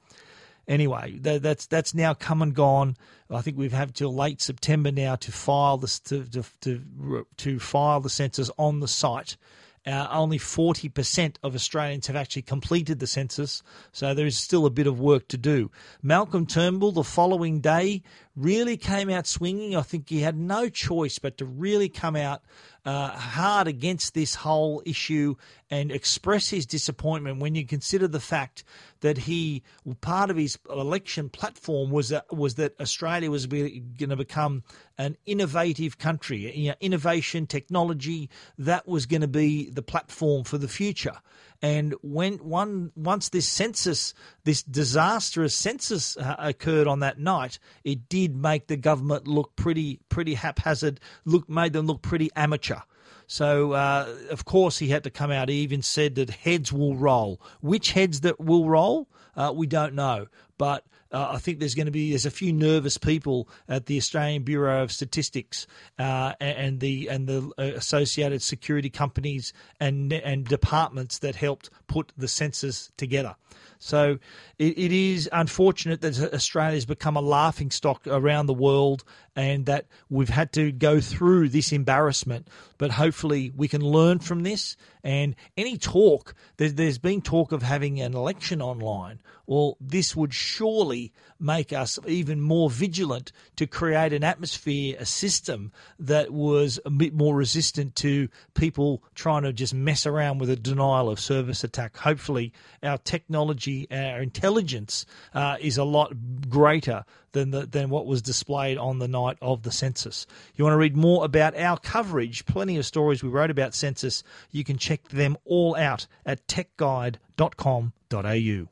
anyway, 0.72 1.18
that, 1.20 1.42
that's 1.42 1.66
that's 1.66 1.94
now 1.94 2.14
come 2.14 2.42
and 2.42 2.54
gone. 2.54 2.96
I 3.30 3.42
think 3.42 3.56
we've 3.56 3.72
had 3.72 3.94
till 3.94 4.14
late 4.14 4.40
September 4.40 4.90
now 4.90 5.16
to 5.16 5.30
file 5.30 5.76
this 5.76 6.00
to 6.00 6.24
to 6.24 6.44
to, 6.62 7.26
to 7.36 7.58
file 7.60 8.00
the 8.00 8.10
census 8.10 8.50
on 8.58 8.80
the 8.80 8.88
site. 8.88 9.36
Uh, 9.84 10.06
only 10.12 10.38
40% 10.38 11.34
of 11.42 11.56
Australians 11.56 12.06
have 12.06 12.14
actually 12.14 12.42
completed 12.42 13.00
the 13.00 13.06
census, 13.08 13.64
so 13.90 14.14
there 14.14 14.26
is 14.26 14.36
still 14.36 14.64
a 14.64 14.70
bit 14.70 14.86
of 14.86 15.00
work 15.00 15.26
to 15.26 15.36
do. 15.36 15.72
Malcolm 16.00 16.46
Turnbull, 16.46 16.92
the 16.92 17.02
following 17.02 17.60
day, 17.60 18.04
really 18.36 18.76
came 18.76 19.10
out 19.10 19.26
swinging. 19.26 19.76
I 19.76 19.82
think 19.82 20.08
he 20.08 20.20
had 20.20 20.36
no 20.36 20.68
choice 20.68 21.18
but 21.18 21.38
to 21.38 21.44
really 21.44 21.88
come 21.88 22.16
out 22.16 22.42
uh, 22.84 23.10
hard 23.10 23.68
against 23.68 24.14
this 24.14 24.34
whole 24.34 24.82
issue 24.84 25.36
and 25.70 25.92
express 25.92 26.48
his 26.48 26.66
disappointment 26.66 27.38
when 27.38 27.54
you 27.54 27.64
consider 27.64 28.08
the 28.08 28.20
fact 28.20 28.64
that 29.00 29.16
he 29.18 29.62
part 30.00 30.30
of 30.30 30.36
his 30.36 30.58
election 30.68 31.28
platform 31.28 31.90
was 31.90 32.08
that 32.08 32.32
was 32.34 32.56
that 32.56 32.78
Australia 32.80 33.30
was 33.30 33.46
going 33.46 33.94
to 33.98 34.16
become 34.16 34.64
an 34.98 35.16
innovative 35.26 35.98
country, 35.98 36.56
you 36.56 36.70
know, 36.70 36.74
innovation, 36.80 37.46
technology 37.46 38.28
that 38.58 38.86
was 38.88 39.06
going 39.06 39.22
to 39.22 39.28
be 39.28 39.70
the 39.70 39.82
platform 39.82 40.42
for 40.42 40.58
the 40.58 40.68
future. 40.68 41.18
And 41.62 41.94
when 42.02 42.38
one 42.38 42.90
once 42.96 43.28
this 43.28 43.48
census, 43.48 44.14
this 44.42 44.64
disastrous 44.64 45.54
census 45.54 46.16
uh, 46.16 46.34
occurred 46.38 46.88
on 46.88 47.00
that 47.00 47.20
night, 47.20 47.60
it 47.84 48.08
did 48.08 48.34
make 48.36 48.66
the 48.66 48.76
government 48.76 49.28
look 49.28 49.54
pretty 49.54 50.00
pretty 50.08 50.34
haphazard. 50.34 50.98
Look 51.24 51.48
made 51.48 51.72
them 51.72 51.86
look 51.86 52.02
pretty 52.02 52.30
amateur. 52.34 52.80
So, 53.28 53.72
uh, 53.72 54.12
of 54.30 54.44
course, 54.44 54.78
he 54.78 54.88
had 54.88 55.04
to 55.04 55.10
come 55.10 55.30
out. 55.30 55.48
He 55.48 55.56
even 55.56 55.82
said 55.82 56.16
that 56.16 56.30
heads 56.30 56.72
will 56.72 56.96
roll. 56.96 57.40
Which 57.60 57.92
heads 57.92 58.20
that 58.22 58.40
will 58.40 58.68
roll, 58.68 59.08
uh, 59.36 59.52
we 59.54 59.66
don't 59.68 59.94
know. 59.94 60.26
But 60.58 60.84
uh, 61.12 61.32
I 61.32 61.38
think 61.38 61.58
there's 61.58 61.74
going 61.74 61.86
to 61.86 61.92
be 61.92 62.10
there's 62.10 62.26
a 62.26 62.30
few 62.30 62.52
nervous 62.52 62.98
people 62.98 63.48
at 63.68 63.86
the 63.86 63.96
Australian 63.98 64.42
Bureau 64.42 64.82
of 64.82 64.90
Statistics 64.90 65.66
uh, 65.98 66.32
and 66.40 66.80
the 66.80 67.08
and 67.08 67.28
the 67.28 67.52
uh, 67.58 67.62
associated 67.76 68.42
security 68.42 68.90
companies 68.90 69.52
and 69.78 70.12
and 70.12 70.46
departments 70.46 71.18
that 71.18 71.36
helped 71.36 71.70
put 71.86 72.12
the 72.16 72.28
census 72.28 72.90
together. 72.96 73.36
So 73.82 74.20
it, 74.60 74.78
it 74.78 74.92
is 74.92 75.28
unfortunate 75.32 76.02
that 76.02 76.32
Australia 76.32 76.74
has 76.74 76.86
become 76.86 77.16
a 77.16 77.20
laughing 77.20 77.72
stock 77.72 78.06
around 78.06 78.46
the 78.46 78.54
world 78.54 79.02
and 79.34 79.66
that 79.66 79.86
we've 80.08 80.28
had 80.28 80.52
to 80.52 80.70
go 80.70 81.00
through 81.00 81.48
this 81.48 81.72
embarrassment. 81.72 82.46
But 82.78 82.92
hopefully 82.92 83.50
we 83.56 83.66
can 83.66 83.80
learn 83.80 84.20
from 84.20 84.44
this. 84.44 84.76
And 85.02 85.34
any 85.56 85.78
talk, 85.78 86.36
there's, 86.58 86.74
there's 86.74 86.98
been 86.98 87.22
talk 87.22 87.50
of 87.50 87.64
having 87.64 88.00
an 88.00 88.14
election 88.14 88.62
online. 88.62 89.20
Well, 89.46 89.76
this 89.80 90.14
would 90.14 90.32
surely 90.32 91.01
make 91.40 91.72
us 91.72 91.98
even 92.06 92.40
more 92.40 92.70
vigilant 92.70 93.32
to 93.56 93.66
create 93.66 94.12
an 94.12 94.22
atmosphere, 94.22 94.96
a 94.98 95.06
system 95.06 95.72
that 95.98 96.30
was 96.30 96.78
a 96.84 96.90
bit 96.90 97.14
more 97.14 97.34
resistant 97.34 97.96
to 97.96 98.28
people 98.54 99.02
trying 99.14 99.42
to 99.42 99.52
just 99.52 99.74
mess 99.74 100.06
around 100.06 100.38
with 100.38 100.50
a 100.50 100.56
denial 100.56 101.08
of 101.08 101.18
service 101.18 101.64
attack. 101.64 101.96
Hopefully, 101.96 102.52
our 102.82 102.98
technology, 102.98 103.88
our 103.90 104.20
intelligence 104.20 105.06
uh, 105.34 105.56
is 105.60 105.78
a 105.78 105.84
lot 105.84 106.12
greater 106.48 107.04
than 107.32 107.50
the, 107.50 107.66
than 107.66 107.90
what 107.90 108.06
was 108.06 108.22
displayed 108.22 108.78
on 108.78 108.98
the 108.98 109.08
night 109.08 109.36
of 109.42 109.62
the 109.62 109.72
census. 109.72 110.26
You 110.54 110.64
want 110.64 110.74
to 110.74 110.78
read 110.78 110.96
more 110.96 111.24
about 111.24 111.56
our 111.56 111.78
coverage? 111.78 112.46
Plenty 112.46 112.76
of 112.76 112.86
stories 112.86 113.22
we 113.22 113.28
wrote 113.28 113.50
about 113.50 113.74
census. 113.74 114.22
You 114.50 114.64
can 114.64 114.78
check 114.78 115.08
them 115.08 115.36
all 115.44 115.76
out 115.76 116.06
at 116.24 116.46
techguide.com.au. 116.46 118.68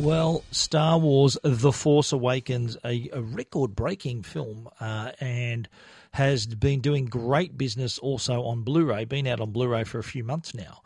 Well, 0.00 0.44
Star 0.50 0.98
Wars 0.98 1.36
The 1.42 1.72
Force 1.72 2.12
Awakens, 2.12 2.74
a, 2.86 3.10
a 3.12 3.20
record 3.20 3.76
breaking 3.76 4.22
film, 4.22 4.70
uh, 4.80 5.12
and 5.20 5.68
has 6.12 6.46
been 6.46 6.80
doing 6.80 7.04
great 7.04 7.58
business 7.58 7.98
also 7.98 8.44
on 8.44 8.62
Blu 8.62 8.86
ray, 8.86 9.04
been 9.04 9.26
out 9.26 9.40
on 9.40 9.50
Blu 9.50 9.68
ray 9.68 9.84
for 9.84 9.98
a 9.98 10.02
few 10.02 10.24
months 10.24 10.54
now. 10.54 10.80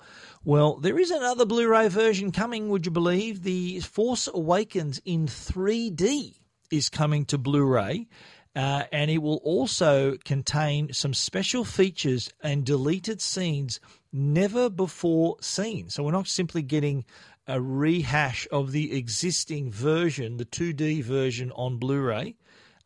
Well, 0.44 0.78
there 0.78 0.98
is 0.98 1.12
another 1.12 1.46
Blu 1.46 1.68
ray 1.68 1.86
version 1.86 2.32
coming, 2.32 2.68
would 2.70 2.86
you 2.86 2.90
believe? 2.90 3.44
The 3.44 3.78
Force 3.80 4.28
Awakens 4.34 5.00
in 5.04 5.28
3D 5.28 6.34
is 6.72 6.90
coming 6.90 7.24
to 7.26 7.38
Blu 7.38 7.64
ray. 7.64 8.08
Uh, 8.56 8.84
and 8.92 9.10
it 9.10 9.18
will 9.18 9.40
also 9.42 10.16
contain 10.24 10.92
some 10.92 11.12
special 11.12 11.64
features 11.64 12.32
and 12.40 12.64
deleted 12.64 13.20
scenes 13.20 13.80
never 14.12 14.70
before 14.70 15.36
seen. 15.40 15.90
So 15.90 16.04
we're 16.04 16.12
not 16.12 16.28
simply 16.28 16.62
getting 16.62 17.04
a 17.46 17.60
rehash 17.60 18.48
of 18.50 18.72
the 18.72 18.96
existing 18.96 19.70
version, 19.70 20.36
the 20.36 20.44
2D 20.44 21.02
version 21.02 21.52
on 21.52 21.78
Blu 21.78 22.00
ray. 22.00 22.36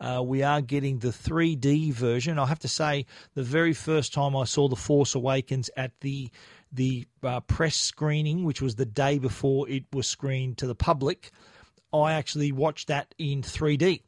Uh, 0.00 0.22
we 0.24 0.42
are 0.42 0.60
getting 0.60 0.98
the 0.98 1.08
3D 1.08 1.92
version. 1.92 2.38
I 2.38 2.46
have 2.46 2.60
to 2.60 2.68
say, 2.68 3.06
the 3.34 3.42
very 3.42 3.72
first 3.72 4.12
time 4.12 4.36
I 4.36 4.44
saw 4.44 4.68
The 4.68 4.76
Force 4.76 5.14
Awakens 5.14 5.70
at 5.76 5.92
the 6.00 6.30
the 6.70 7.06
uh, 7.22 7.40
press 7.40 7.76
screening, 7.76 8.44
which 8.44 8.60
was 8.60 8.74
the 8.74 8.84
day 8.84 9.18
before 9.18 9.66
it 9.70 9.84
was 9.92 10.06
screened 10.06 10.58
to 10.58 10.66
the 10.66 10.74
public, 10.74 11.30
I 11.94 12.12
actually 12.12 12.52
watched 12.52 12.88
that 12.88 13.14
in 13.18 13.40
3D. 13.40 14.02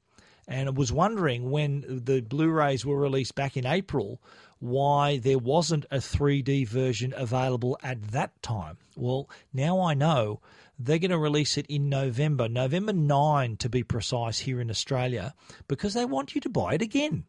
And 0.50 0.68
I 0.68 0.72
was 0.72 0.92
wondering 0.92 1.50
when 1.50 1.84
the 1.86 2.20
Blu 2.20 2.50
rays 2.50 2.84
were 2.84 2.98
released 2.98 3.36
back 3.36 3.56
in 3.56 3.64
April 3.64 4.20
why 4.58 5.16
there 5.18 5.38
wasn't 5.38 5.86
a 5.92 5.98
3D 5.98 6.66
version 6.66 7.14
available 7.16 7.78
at 7.84 8.10
that 8.10 8.42
time. 8.42 8.76
Well, 8.96 9.30
now 9.54 9.80
I 9.80 9.94
know 9.94 10.40
they're 10.76 10.98
going 10.98 11.12
to 11.12 11.18
release 11.18 11.56
it 11.56 11.66
in 11.68 11.88
November, 11.88 12.48
November 12.48 12.92
9 12.92 13.58
to 13.58 13.68
be 13.68 13.84
precise, 13.84 14.40
here 14.40 14.60
in 14.60 14.70
Australia, 14.70 15.34
because 15.68 15.94
they 15.94 16.04
want 16.04 16.34
you 16.34 16.40
to 16.40 16.48
buy 16.50 16.74
it 16.74 16.82
again. 16.82 17.24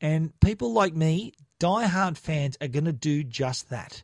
And 0.00 0.38
people 0.40 0.72
like 0.72 0.94
me, 0.94 1.32
die-hard 1.60 2.18
fans, 2.18 2.58
are 2.60 2.68
going 2.68 2.86
to 2.86 2.92
do 2.92 3.22
just 3.22 3.70
that. 3.70 4.02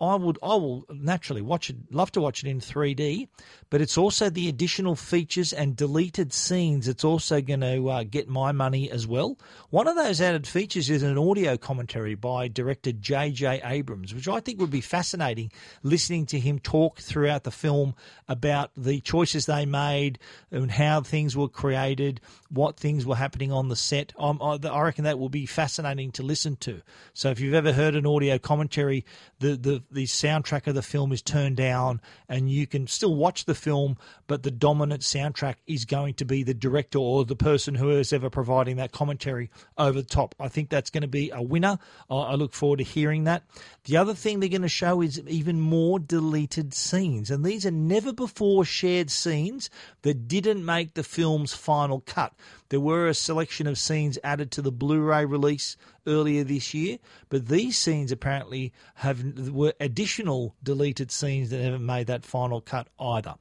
I 0.00 0.16
would 0.16 0.38
I 0.42 0.54
will 0.54 0.84
naturally 0.90 1.42
watch 1.42 1.70
it 1.70 1.76
love 1.90 2.10
to 2.12 2.20
watch 2.20 2.42
it 2.42 2.48
in 2.48 2.60
3D, 2.60 3.28
but 3.70 3.80
it's 3.80 3.96
also 3.96 4.30
the 4.30 4.48
additional 4.48 4.96
features 4.96 5.52
and 5.52 5.76
deleted 5.76 6.32
scenes 6.32 6.88
It's 6.88 7.04
also 7.04 7.40
going 7.40 7.60
to 7.60 7.88
uh, 7.88 8.04
get 8.04 8.28
my 8.28 8.52
money 8.52 8.90
as 8.90 9.06
well. 9.06 9.38
One 9.70 9.86
of 9.86 9.96
those 9.96 10.20
added 10.20 10.46
features 10.46 10.90
is 10.90 11.02
an 11.02 11.18
audio 11.18 11.56
commentary 11.56 12.14
by 12.14 12.48
director 12.48 12.92
J.J. 12.92 13.62
Abrams, 13.64 14.14
which 14.14 14.28
I 14.28 14.40
think 14.40 14.60
would 14.60 14.70
be 14.70 14.80
fascinating 14.80 15.52
listening 15.82 16.26
to 16.26 16.40
him 16.40 16.58
talk 16.58 16.98
throughout 16.98 17.44
the 17.44 17.50
film 17.50 17.94
about 18.28 18.70
the 18.76 19.00
choices 19.00 19.46
they 19.46 19.66
made 19.66 20.18
and 20.50 20.70
how 20.70 21.00
things 21.00 21.36
were 21.36 21.48
created, 21.48 22.20
what 22.50 22.76
things 22.76 23.06
were 23.06 23.16
happening 23.16 23.52
on 23.52 23.68
the 23.68 23.76
set. 23.76 24.12
I, 24.18 24.30
I 24.30 24.82
reckon 24.82 25.04
that 25.04 25.18
will 25.18 25.28
be 25.28 25.46
fascinating 25.46 26.12
to 26.12 26.22
listen 26.22 26.56
to. 26.56 26.82
So 27.14 27.30
if 27.30 27.40
you've 27.40 27.54
ever 27.54 27.72
heard 27.72 27.94
an 27.94 28.06
audio 28.06 28.38
commentary, 28.38 29.04
the 29.38 29.56
the 29.56 29.82
the 29.94 30.06
soundtrack 30.06 30.66
of 30.66 30.74
the 30.74 30.82
film 30.82 31.12
is 31.12 31.22
turned 31.22 31.56
down 31.56 32.00
and 32.28 32.50
you 32.50 32.66
can 32.66 32.86
still 32.86 33.14
watch 33.14 33.44
the 33.44 33.54
film, 33.54 33.96
but 34.26 34.42
the 34.42 34.50
dominant 34.50 35.02
soundtrack 35.02 35.56
is 35.66 35.84
going 35.84 36.14
to 36.14 36.24
be 36.24 36.42
the 36.42 36.54
director 36.54 36.98
or 36.98 37.24
the 37.24 37.36
person 37.36 37.74
who 37.74 37.90
is 37.90 38.12
ever 38.12 38.30
providing 38.30 38.76
that 38.76 38.92
commentary 38.92 39.50
over 39.78 40.00
the 40.00 40.06
top. 40.06 40.34
I 40.40 40.48
think 40.48 40.68
that's 40.68 40.90
going 40.90 41.02
to 41.02 41.08
be 41.08 41.30
a 41.30 41.42
winner. 41.42 41.78
I 42.10 42.34
look 42.34 42.54
forward 42.54 42.78
to 42.78 42.84
hearing 42.84 43.24
that. 43.24 43.42
The 43.84 43.96
other 43.96 44.14
thing 44.14 44.40
they're 44.40 44.48
going 44.48 44.62
to 44.62 44.68
show 44.68 45.02
is 45.02 45.20
even 45.26 45.60
more 45.60 45.98
deleted 45.98 46.74
scenes, 46.74 47.30
and 47.30 47.44
these 47.44 47.66
are 47.66 47.70
never 47.70 48.12
before 48.12 48.64
shared 48.64 49.10
scenes 49.10 49.70
that 50.02 50.28
didn't 50.28 50.64
make 50.64 50.94
the 50.94 51.02
film's 51.02 51.52
final 51.52 52.00
cut. 52.06 52.32
There 52.68 52.80
were 52.80 53.08
a 53.08 53.14
selection 53.14 53.66
of 53.66 53.78
scenes 53.78 54.18
added 54.24 54.50
to 54.52 54.62
the 54.62 54.72
Blu-ray 54.72 55.26
release 55.26 55.76
earlier 56.06 56.44
this 56.44 56.74
year, 56.74 56.98
but 57.28 57.48
these 57.48 57.76
scenes 57.78 58.12
apparently 58.12 58.72
have 58.96 59.50
were 59.50 59.74
additional 59.80 60.54
deleted 60.62 61.10
scenes 61.10 61.50
that 61.50 61.62
haven't 61.62 61.84
made 61.84 62.06
that 62.06 62.24
final 62.24 62.60
cut 62.60 62.88
either. 63.00 63.34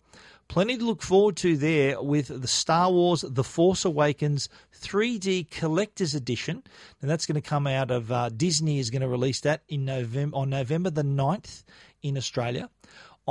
Plenty 0.52 0.78
to 0.78 0.84
look 0.84 1.02
forward 1.02 1.38
to 1.38 1.56
there 1.56 2.02
with 2.02 2.28
the 2.41 2.47
Star 2.47 2.91
Wars 2.91 3.24
The 3.26 3.43
Force 3.43 3.86
Awakens 3.86 4.50
3D 4.82 5.50
Collector's 5.50 6.13
Edition. 6.13 6.62
And 7.02 7.10
that's 7.10 7.26
going 7.26 7.41
to 7.41 7.50
come 7.50 7.67
out 7.67 7.89
of 7.89 8.12
uh, 8.12 8.28
Disney 8.28 8.78
is 8.78 8.89
going 8.89 9.02
to 9.02 9.08
release 9.08 9.39
that 9.41 9.62
in 9.69 9.86
November 9.86 10.36
on 10.36 10.50
November 10.50 10.89
the 10.89 11.04
9th 11.04 11.63
in 12.04 12.17
Australia. 12.17 12.69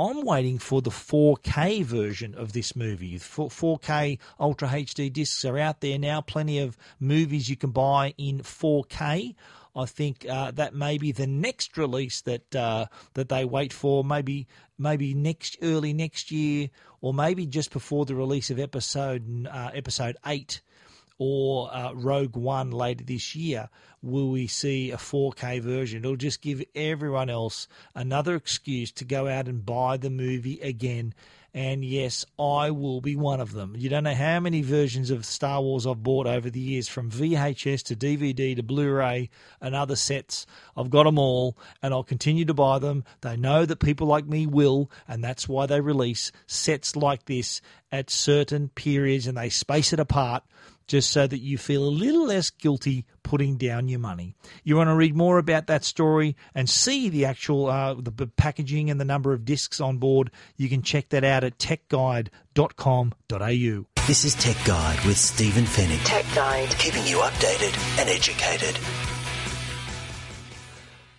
I'm 0.01 0.25
waiting 0.25 0.57
for 0.57 0.81
the 0.81 0.89
4K 0.89 1.85
version 1.85 2.33
of 2.33 2.53
this 2.53 2.75
movie. 2.75 3.19
4K 3.19 4.17
Ultra 4.39 4.67
HD 4.67 5.13
discs 5.13 5.45
are 5.45 5.59
out 5.59 5.81
there 5.81 5.99
now. 5.99 6.21
Plenty 6.21 6.57
of 6.57 6.75
movies 6.99 7.51
you 7.51 7.55
can 7.55 7.69
buy 7.69 8.15
in 8.17 8.39
4K. 8.39 9.35
I 9.75 9.85
think 9.85 10.25
uh, 10.27 10.49
that 10.51 10.73
may 10.73 10.97
be 10.97 11.11
the 11.11 11.27
next 11.27 11.77
release 11.77 12.21
that 12.21 12.55
uh, 12.55 12.87
that 13.13 13.29
they 13.29 13.45
wait 13.45 13.71
for. 13.73 14.03
Maybe 14.03 14.47
maybe 14.75 15.13
next 15.13 15.57
early 15.61 15.93
next 15.93 16.31
year, 16.31 16.71
or 17.01 17.13
maybe 17.13 17.45
just 17.45 17.71
before 17.71 18.05
the 18.05 18.15
release 18.15 18.49
of 18.49 18.57
episode 18.57 19.47
uh, 19.47 19.69
episode 19.71 20.17
eight 20.25 20.61
or 21.23 21.71
uh, 21.71 21.93
Rogue 21.93 22.35
One 22.35 22.71
later 22.71 23.03
this 23.03 23.35
year, 23.35 23.69
will 24.01 24.31
we 24.31 24.47
see 24.47 24.89
a 24.89 24.97
4K 24.97 25.61
version? 25.61 25.99
It'll 26.03 26.15
just 26.15 26.41
give 26.41 26.63
everyone 26.73 27.29
else 27.29 27.67
another 27.93 28.33
excuse 28.33 28.91
to 28.93 29.05
go 29.05 29.27
out 29.27 29.47
and 29.47 29.63
buy 29.63 29.97
the 29.97 30.09
movie 30.09 30.59
again. 30.61 31.13
And 31.53 31.85
yes, 31.85 32.25
I 32.39 32.71
will 32.71 33.01
be 33.01 33.15
one 33.15 33.39
of 33.39 33.53
them. 33.53 33.75
You 33.77 33.87
don't 33.87 34.05
know 34.05 34.15
how 34.15 34.39
many 34.39 34.63
versions 34.63 35.11
of 35.11 35.23
Star 35.23 35.61
Wars 35.61 35.85
I've 35.85 36.01
bought 36.01 36.25
over 36.25 36.49
the 36.49 36.59
years, 36.59 36.87
from 36.87 37.11
VHS 37.11 37.83
to 37.83 37.95
DVD 37.95 38.55
to 38.55 38.63
Blu 38.63 38.91
ray 38.91 39.29
and 39.59 39.75
other 39.75 39.97
sets. 39.97 40.47
I've 40.75 40.89
got 40.89 41.03
them 41.03 41.19
all, 41.19 41.55
and 41.83 41.93
I'll 41.93 42.03
continue 42.03 42.45
to 42.45 42.55
buy 42.55 42.79
them. 42.79 43.03
They 43.19 43.37
know 43.37 43.67
that 43.67 43.79
people 43.79 44.07
like 44.07 44.25
me 44.25 44.47
will, 44.47 44.89
and 45.07 45.23
that's 45.23 45.47
why 45.47 45.67
they 45.67 45.81
release 45.81 46.31
sets 46.47 46.95
like 46.95 47.25
this 47.25 47.61
at 47.91 48.09
certain 48.09 48.69
periods 48.69 49.27
and 49.27 49.37
they 49.37 49.49
space 49.49 49.93
it 49.93 49.99
apart 49.99 50.43
just 50.91 51.09
so 51.09 51.25
that 51.25 51.39
you 51.39 51.57
feel 51.57 51.85
a 51.85 51.85
little 51.85 52.25
less 52.25 52.49
guilty 52.49 53.05
putting 53.23 53.55
down 53.55 53.87
your 53.87 53.97
money. 53.97 54.35
You 54.65 54.75
want 54.75 54.89
to 54.89 54.93
read 54.93 55.15
more 55.15 55.37
about 55.37 55.67
that 55.67 55.85
story 55.85 56.35
and 56.53 56.69
see 56.69 57.07
the 57.07 57.23
actual 57.23 57.67
uh, 57.67 57.93
the 57.93 58.27
packaging 58.27 58.89
and 58.89 58.99
the 58.99 59.05
number 59.05 59.31
of 59.31 59.45
discs 59.45 59.79
on 59.79 59.99
board, 59.99 60.31
you 60.57 60.67
can 60.67 60.81
check 60.81 61.07
that 61.09 61.23
out 61.23 61.45
at 61.45 61.57
techguide.com.au. 61.57 63.85
This 64.05 64.25
is 64.25 64.35
Tech 64.35 64.57
Guide 64.65 65.05
with 65.05 65.17
Stephen 65.17 65.63
Fenech. 65.63 66.03
Tech 66.03 66.25
Guide. 66.35 66.77
Keeping 66.77 67.07
you 67.07 67.19
updated 67.19 67.73
and 67.97 68.09
educated. 68.09 68.77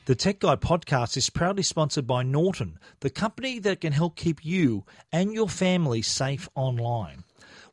The 0.05 0.15
Tech 0.15 0.41
Guide 0.41 0.61
podcast 0.61 1.17
is 1.17 1.31
proudly 1.31 1.63
sponsored 1.63 2.07
by 2.07 2.25
Norton, 2.25 2.79
the 3.01 3.09
company 3.09 3.59
that 3.61 3.81
can 3.81 3.95
help 3.95 4.17
keep 4.17 4.45
you 4.45 4.85
and 5.11 5.33
your 5.33 5.49
family 5.49 6.03
safe 6.03 6.47
online. 6.55 7.25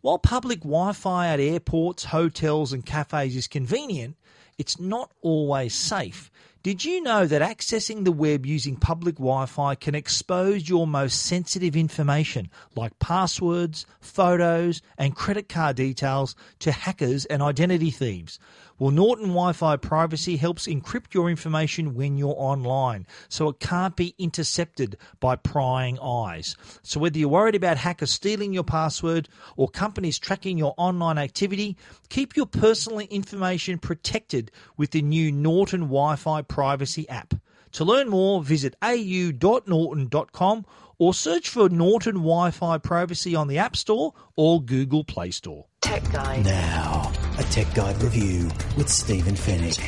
While 0.01 0.19
public 0.19 0.59
Wi 0.61 0.93
Fi 0.93 1.27
at 1.27 1.39
airports, 1.39 2.05
hotels, 2.05 2.71
and 2.71 2.85
cafes 2.85 3.35
is 3.35 3.47
convenient, 3.47 4.15
it's 4.57 4.79
not 4.79 5.11
always 5.21 5.73
safe. 5.73 6.31
Did 6.61 6.83
you 6.83 7.01
know 7.01 7.25
that 7.25 7.41
accessing 7.41 8.03
the 8.03 8.11
web 8.11 8.45
using 8.45 8.75
public 8.75 9.15
Wi 9.15 9.45
Fi 9.45 9.75
can 9.75 9.95
expose 9.95 10.67
your 10.67 10.85
most 10.85 11.23
sensitive 11.25 11.73
information, 11.73 12.49
like 12.75 12.99
passwords, 12.99 13.85
photos, 14.01 14.81
and 14.97 15.15
credit 15.15 15.47
card 15.47 15.77
details, 15.77 16.35
to 16.59 16.73
hackers 16.73 17.23
and 17.23 17.41
identity 17.41 17.91
thieves? 17.91 18.39
Well, 18.77 18.91
Norton 18.91 19.27
Wi 19.27 19.51
Fi 19.51 19.75
privacy 19.75 20.37
helps 20.37 20.65
encrypt 20.65 21.13
your 21.13 21.29
information 21.29 21.95
when 21.95 22.17
you're 22.17 22.35
online, 22.37 23.07
so 23.27 23.49
it 23.49 23.59
can't 23.59 23.95
be 23.95 24.15
intercepted 24.17 24.97
by 25.19 25.35
prying 25.35 25.99
eyes. 25.99 26.55
So, 26.81 27.01
whether 27.01 27.19
you're 27.19 27.27
worried 27.27 27.55
about 27.55 27.75
hackers 27.75 28.11
stealing 28.11 28.53
your 28.53 28.63
password 28.63 29.27
or 29.57 29.67
companies 29.67 30.17
tracking 30.17 30.57
your 30.57 30.73
online 30.77 31.17
activity, 31.17 31.75
keep 32.07 32.37
your 32.37 32.45
personal 32.45 32.99
information 32.99 33.79
protected 33.79 34.49
with 34.77 34.91
the 34.91 35.01
new 35.01 35.29
Norton 35.29 35.81
Wi 35.81 36.15
Fi 36.15 36.41
privacy 36.49 37.07
app. 37.07 37.33
To 37.73 37.85
learn 37.85 38.09
more, 38.09 38.43
visit 38.43 38.75
au.norton.com 38.81 40.65
or 40.97 41.13
search 41.13 41.47
for 41.47 41.69
Norton 41.69 42.15
Wi 42.15 42.51
Fi 42.51 42.77
Privacy 42.77 43.35
on 43.35 43.47
the 43.47 43.57
App 43.57 43.77
Store 43.77 44.13
or 44.35 44.61
Google 44.61 45.05
Play 45.05 45.31
Store. 45.31 45.65
Tech 45.81 46.03
Guide. 46.11 46.43
Now, 46.43 47.11
a 47.37 47.43
Tech 47.43 47.73
Guide 47.73 48.01
review 48.03 48.49
with 48.75 48.89
Stephen 48.89 49.35
Fenech. 49.35 49.79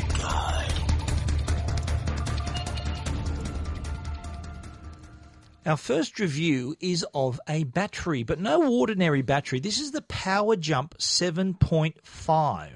Our 5.63 5.77
first 5.77 6.19
review 6.19 6.75
is 6.79 7.05
of 7.13 7.39
a 7.47 7.65
battery, 7.65 8.23
but 8.23 8.39
no 8.39 8.67
ordinary 8.79 9.21
battery. 9.21 9.59
This 9.59 9.79
is 9.79 9.91
the 9.91 10.01
Power 10.01 10.55
Jump 10.55 10.97
7.5. 10.97 12.69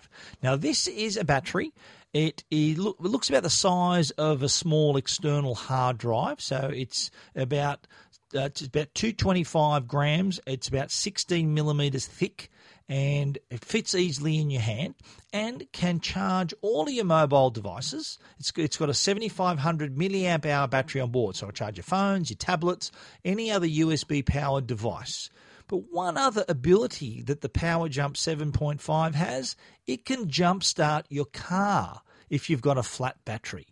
Now, 0.43 0.55
this 0.55 0.87
is 0.87 1.17
a 1.17 1.23
battery. 1.23 1.73
It, 2.15 2.45
it, 2.49 2.77
looks 2.77 3.27
about 3.27 3.43
the 3.43 3.49
size 3.49 4.11
of 4.11 4.41
a 4.41 4.47
small 4.47 4.95
external 4.95 5.53
hard 5.53 5.97
drive, 5.97 6.39
so 6.39 6.71
it's 6.73 7.11
about 7.35 7.87
uh, 8.33 8.43
it's 8.43 8.61
about 8.61 8.95
225 8.95 9.85
grams. 9.85 10.39
It's 10.47 10.69
about 10.69 10.91
16 10.91 11.53
millimeters 11.53 12.07
thick 12.07 12.49
and 12.87 13.37
it 13.49 13.65
fits 13.65 13.93
easily 13.93 14.39
in 14.39 14.49
your 14.49 14.61
hand 14.61 14.95
and 15.33 15.69
can 15.73 15.99
charge 15.99 16.53
all 16.61 16.83
of 16.83 16.93
your 16.93 17.03
mobile 17.03 17.49
devices. 17.49 18.17
It's, 18.39 18.53
it's 18.55 18.77
got 18.77 18.89
a 18.89 18.93
7500 18.93 19.97
milliamp 19.97 20.45
hour 20.45 20.69
battery 20.69 21.01
on 21.01 21.11
board, 21.11 21.35
so 21.35 21.47
it'll 21.47 21.53
charge 21.53 21.75
your 21.75 21.83
phones, 21.83 22.29
your 22.29 22.37
tablets, 22.37 22.93
any 23.25 23.51
other 23.51 23.67
USB 23.67 24.25
powered 24.25 24.67
device. 24.67 25.29
But 25.67 25.91
one 25.91 26.15
other 26.15 26.45
ability 26.47 27.23
that 27.23 27.41
the 27.41 27.49
Power 27.49 27.89
Jump 27.89 28.15
7.5 28.15 29.15
has, 29.15 29.57
it 29.85 30.05
can 30.05 30.27
jumpstart 30.27 31.03
your 31.09 31.25
car 31.25 32.01
if 32.29 32.49
you've 32.49 32.61
got 32.61 32.77
a 32.77 32.83
flat 32.83 33.17
battery. 33.25 33.67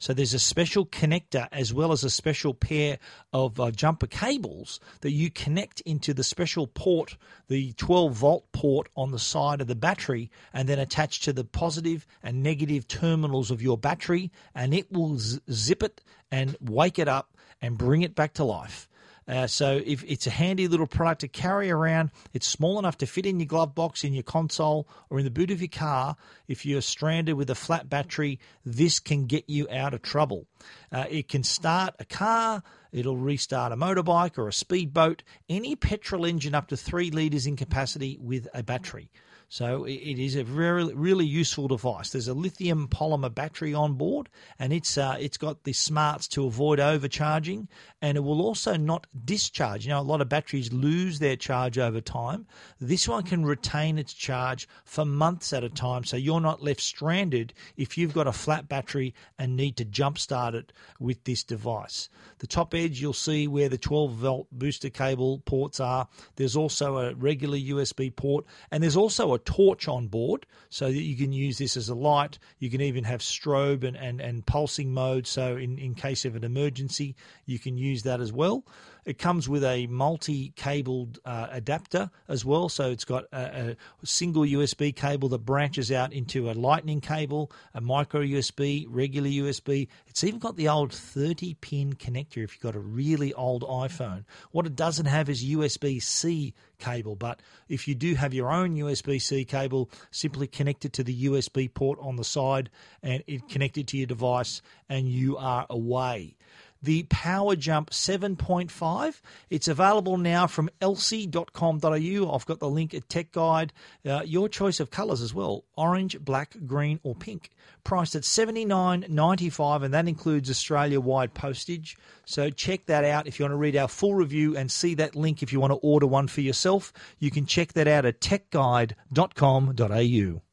So 0.00 0.14
there's 0.14 0.34
a 0.34 0.38
special 0.38 0.86
connector 0.86 1.48
as 1.50 1.74
well 1.74 1.90
as 1.90 2.04
a 2.04 2.10
special 2.10 2.54
pair 2.54 2.98
of 3.32 3.58
uh, 3.58 3.72
jumper 3.72 4.06
cables 4.06 4.78
that 5.00 5.10
you 5.10 5.28
connect 5.28 5.80
into 5.80 6.14
the 6.14 6.22
special 6.22 6.68
port, 6.68 7.16
the 7.48 7.72
12 7.72 8.12
volt 8.12 8.52
port 8.52 8.88
on 8.96 9.10
the 9.10 9.18
side 9.18 9.60
of 9.60 9.66
the 9.66 9.74
battery, 9.74 10.30
and 10.52 10.68
then 10.68 10.78
attach 10.78 11.20
to 11.22 11.32
the 11.32 11.42
positive 11.42 12.06
and 12.22 12.44
negative 12.44 12.86
terminals 12.86 13.50
of 13.50 13.60
your 13.60 13.76
battery, 13.76 14.30
and 14.54 14.72
it 14.72 14.92
will 14.92 15.18
z- 15.18 15.40
zip 15.50 15.82
it 15.82 16.00
and 16.30 16.56
wake 16.60 17.00
it 17.00 17.08
up 17.08 17.36
and 17.60 17.76
bring 17.76 18.02
it 18.02 18.14
back 18.14 18.34
to 18.34 18.44
life. 18.44 18.87
Uh, 19.28 19.46
so 19.46 19.80
if 19.84 20.02
it's 20.04 20.26
a 20.26 20.30
handy 20.30 20.66
little 20.66 20.86
product 20.86 21.20
to 21.20 21.28
carry 21.28 21.70
around, 21.70 22.10
it's 22.32 22.46
small 22.46 22.78
enough 22.78 22.96
to 22.96 23.06
fit 23.06 23.26
in 23.26 23.38
your 23.38 23.46
glove 23.46 23.74
box, 23.74 24.02
in 24.02 24.14
your 24.14 24.22
console, 24.22 24.88
or 25.10 25.18
in 25.18 25.24
the 25.24 25.30
boot 25.30 25.50
of 25.50 25.60
your 25.60 25.68
car. 25.68 26.16
If 26.48 26.64
you're 26.64 26.80
stranded 26.80 27.36
with 27.36 27.50
a 27.50 27.54
flat 27.54 27.90
battery, 27.90 28.40
this 28.64 28.98
can 28.98 29.26
get 29.26 29.44
you 29.48 29.68
out 29.70 29.92
of 29.92 30.00
trouble. 30.00 30.46
Uh, 30.90 31.04
it 31.10 31.28
can 31.28 31.42
start 31.42 31.94
a 31.98 32.06
car. 32.06 32.62
It'll 32.90 33.18
restart 33.18 33.70
a 33.72 33.76
motorbike 33.76 34.38
or 34.38 34.48
a 34.48 34.52
speedboat, 34.52 35.22
any 35.48 35.76
petrol 35.76 36.24
engine 36.24 36.54
up 36.54 36.68
to 36.68 36.76
three 36.76 37.10
litres 37.10 37.46
in 37.46 37.56
capacity 37.56 38.16
with 38.18 38.48
a 38.54 38.62
battery. 38.62 39.10
So 39.50 39.84
it 39.84 40.18
is 40.18 40.36
a 40.36 40.44
very 40.44 40.92
really 40.92 41.24
useful 41.24 41.68
device. 41.68 42.10
There's 42.10 42.28
a 42.28 42.34
lithium 42.34 42.86
polymer 42.86 43.34
battery 43.34 43.72
on 43.72 43.94
board, 43.94 44.28
and 44.58 44.74
it's 44.74 44.98
uh, 44.98 45.16
it's 45.18 45.38
got 45.38 45.64
the 45.64 45.72
smarts 45.72 46.28
to 46.28 46.44
avoid 46.44 46.78
overcharging, 46.80 47.68
and 48.02 48.18
it 48.18 48.20
will 48.20 48.42
also 48.42 48.76
not 48.76 49.06
discharge. 49.24 49.86
You 49.86 49.92
know, 49.92 50.00
a 50.00 50.02
lot 50.02 50.20
of 50.20 50.28
batteries 50.28 50.70
lose 50.70 51.18
their 51.18 51.34
charge 51.34 51.78
over 51.78 52.02
time. 52.02 52.46
This 52.78 53.08
one 53.08 53.22
can 53.22 53.46
retain 53.46 53.96
its 53.96 54.12
charge 54.12 54.68
for 54.84 55.06
months 55.06 55.54
at 55.54 55.64
a 55.64 55.70
time, 55.70 56.04
so 56.04 56.18
you're 56.18 56.42
not 56.42 56.62
left 56.62 56.82
stranded 56.82 57.54
if 57.78 57.96
you've 57.96 58.12
got 58.12 58.26
a 58.26 58.32
flat 58.32 58.68
battery 58.68 59.14
and 59.38 59.56
need 59.56 59.78
to 59.78 59.84
jumpstart 59.86 60.52
it 60.52 60.74
with 61.00 61.24
this 61.24 61.42
device. 61.42 62.10
The 62.40 62.46
top 62.46 62.74
edge, 62.74 63.00
you'll 63.00 63.14
see 63.14 63.48
where 63.48 63.70
the 63.70 63.78
12 63.78 64.12
volt 64.12 64.46
booster 64.52 64.90
cable 64.90 65.38
ports 65.38 65.80
are. 65.80 66.06
There's 66.36 66.54
also 66.54 66.98
a 66.98 67.14
regular 67.14 67.56
USB 67.56 68.14
port, 68.14 68.44
and 68.70 68.82
there's 68.82 68.96
also 68.96 69.32
a 69.32 69.37
torch 69.38 69.88
on 69.88 70.08
board 70.08 70.46
so 70.70 70.86
that 70.86 71.02
you 71.02 71.16
can 71.16 71.32
use 71.32 71.58
this 71.58 71.76
as 71.76 71.88
a 71.88 71.94
light. 71.94 72.38
You 72.58 72.70
can 72.70 72.80
even 72.80 73.04
have 73.04 73.20
strobe 73.20 73.84
and, 73.84 73.96
and, 73.96 74.20
and 74.20 74.44
pulsing 74.44 74.92
mode. 74.92 75.26
So, 75.26 75.56
in, 75.56 75.78
in 75.78 75.94
case 75.94 76.24
of 76.24 76.36
an 76.36 76.44
emergency, 76.44 77.16
you 77.46 77.58
can 77.58 77.76
use 77.76 78.02
that 78.02 78.20
as 78.20 78.32
well. 78.32 78.64
It 79.08 79.16
comes 79.16 79.48
with 79.48 79.64
a 79.64 79.86
multi 79.86 80.52
cabled 80.54 81.18
uh, 81.24 81.46
adapter 81.50 82.10
as 82.28 82.44
well. 82.44 82.68
So, 82.68 82.90
it's 82.90 83.06
got 83.06 83.24
a, 83.32 83.74
a 84.02 84.06
single 84.06 84.42
USB 84.42 84.94
cable 84.94 85.30
that 85.30 85.46
branches 85.46 85.90
out 85.90 86.12
into 86.12 86.50
a 86.50 86.52
lightning 86.52 87.00
cable, 87.00 87.50
a 87.72 87.80
micro 87.80 88.20
USB, 88.20 88.84
regular 88.86 89.30
USB. 89.30 89.88
It's 90.08 90.24
even 90.24 90.38
got 90.38 90.56
the 90.56 90.68
old 90.68 90.92
30 90.92 91.54
pin 91.54 91.94
connector 91.94 92.44
if 92.44 92.52
you've 92.52 92.60
got 92.60 92.76
a 92.76 92.80
really 92.80 93.32
old 93.32 93.62
iPhone. 93.62 94.26
What 94.50 94.66
it 94.66 94.76
doesn't 94.76 95.06
have 95.06 95.30
is 95.30 95.42
USB 95.42 96.02
C 96.02 96.52
cable, 96.78 97.16
but 97.16 97.40
if 97.66 97.88
you 97.88 97.94
do 97.94 98.14
have 98.14 98.34
your 98.34 98.52
own 98.52 98.76
USB 98.76 99.22
C 99.22 99.46
cable, 99.46 99.88
simply 100.10 100.46
connect 100.46 100.84
it 100.84 100.92
to 100.92 101.02
the 101.02 101.24
USB 101.24 101.72
port 101.72 101.98
on 102.02 102.16
the 102.16 102.24
side 102.24 102.68
and 103.02 103.24
it 103.26 103.48
connect 103.48 103.78
it 103.78 103.86
to 103.86 103.96
your 103.96 104.06
device, 104.06 104.60
and 104.86 105.08
you 105.08 105.38
are 105.38 105.64
away 105.70 106.36
the 106.82 107.04
Power 107.04 107.56
Jump 107.56 107.90
7.5. 107.90 109.20
It's 109.50 109.68
available 109.68 110.16
now 110.16 110.46
from 110.46 110.70
elsie.com.au. 110.80 112.34
I've 112.34 112.46
got 112.46 112.60
the 112.60 112.68
link 112.68 112.94
at 112.94 113.08
Tech 113.08 113.32
Guide. 113.32 113.72
Uh, 114.06 114.22
your 114.24 114.48
choice 114.48 114.80
of 114.80 114.90
colours 114.90 115.22
as 115.22 115.34
well 115.34 115.64
orange, 115.76 116.18
black, 116.20 116.56
green, 116.66 117.00
or 117.02 117.14
pink. 117.14 117.50
Priced 117.84 118.16
at 118.16 118.22
$79.95, 118.22 119.84
and 119.84 119.94
that 119.94 120.08
includes 120.08 120.50
Australia 120.50 121.00
wide 121.00 121.34
postage. 121.34 121.96
So 122.24 122.50
check 122.50 122.86
that 122.86 123.04
out 123.04 123.26
if 123.26 123.38
you 123.38 123.44
want 123.44 123.52
to 123.52 123.56
read 123.56 123.76
our 123.76 123.88
full 123.88 124.14
review 124.14 124.56
and 124.56 124.70
see 124.70 124.94
that 124.94 125.16
link 125.16 125.42
if 125.42 125.52
you 125.52 125.60
want 125.60 125.72
to 125.72 125.76
order 125.76 126.06
one 126.06 126.28
for 126.28 126.40
yourself. 126.40 126.92
You 127.18 127.30
can 127.30 127.46
check 127.46 127.72
that 127.74 127.88
out 127.88 128.04
at 128.04 128.20
techguide.com.au. 128.20 130.47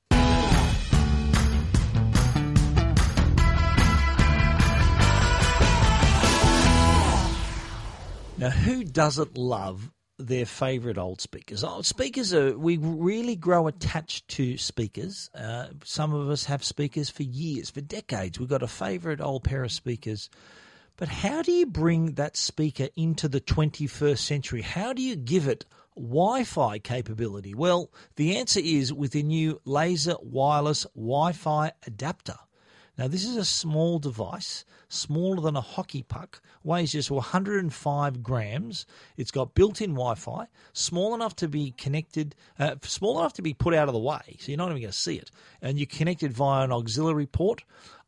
Now, 8.37 8.49
who 8.49 8.83
doesn't 8.83 9.37
love 9.37 9.93
their 10.19 10.45
favourite 10.45 10.97
old 10.97 11.21
speakers? 11.21 11.63
Old 11.63 11.85
speakers 11.85 12.33
are, 12.33 12.57
we 12.57 12.75
really 12.77 13.37
grow 13.37 13.67
attached 13.67 14.27
to 14.29 14.57
speakers. 14.57 15.29
Uh, 15.33 15.67
some 15.85 16.13
of 16.13 16.29
us 16.29 16.43
have 16.45 16.61
speakers 16.61 17.09
for 17.09 17.23
years, 17.23 17.69
for 17.69 17.79
decades. 17.79 18.37
We've 18.37 18.49
got 18.49 18.61
a 18.61 18.67
favourite 18.67 19.21
old 19.21 19.45
pair 19.45 19.63
of 19.63 19.71
speakers. 19.71 20.29
But 20.97 21.07
how 21.07 21.43
do 21.43 21.53
you 21.53 21.65
bring 21.65 22.15
that 22.15 22.35
speaker 22.35 22.89
into 22.97 23.29
the 23.29 23.39
21st 23.39 24.19
century? 24.19 24.61
How 24.61 24.91
do 24.91 25.01
you 25.01 25.15
give 25.15 25.47
it 25.47 25.65
Wi 25.95 26.43
Fi 26.43 26.79
capability? 26.79 27.53
Well, 27.53 27.89
the 28.17 28.35
answer 28.35 28.59
is 28.61 28.91
with 28.91 29.11
the 29.11 29.23
new 29.23 29.61
laser 29.63 30.15
wireless 30.21 30.85
Wi 30.93 31.31
Fi 31.31 31.71
adapter. 31.87 32.35
Now, 32.97 33.09
this 33.09 33.25
is 33.25 33.35
a 33.35 33.43
small 33.43 33.99
device, 33.99 34.63
smaller 34.87 35.41
than 35.41 35.57
a 35.57 35.61
hockey 35.61 36.03
puck, 36.03 36.41
weighs 36.63 36.93
just 36.93 37.11
105 37.11 38.23
grams. 38.23 38.85
It's 39.17 39.31
got 39.31 39.53
built 39.53 39.81
in 39.81 39.91
Wi 39.91 40.15
Fi, 40.15 40.47
small 40.71 41.13
enough 41.13 41.35
to 41.37 41.49
be 41.49 41.71
connected, 41.71 42.35
uh, 42.57 42.75
small 42.83 43.19
enough 43.19 43.33
to 43.33 43.41
be 43.41 43.53
put 43.53 43.73
out 43.73 43.89
of 43.89 43.93
the 43.93 43.99
way, 43.99 44.37
so 44.39 44.49
you're 44.49 44.57
not 44.57 44.69
even 44.69 44.81
going 44.81 44.91
to 44.91 44.97
see 44.97 45.17
it. 45.17 45.29
And 45.61 45.77
you're 45.77 45.87
connected 45.87 46.31
via 46.31 46.63
an 46.63 46.71
auxiliary 46.71 47.27
port. 47.27 47.63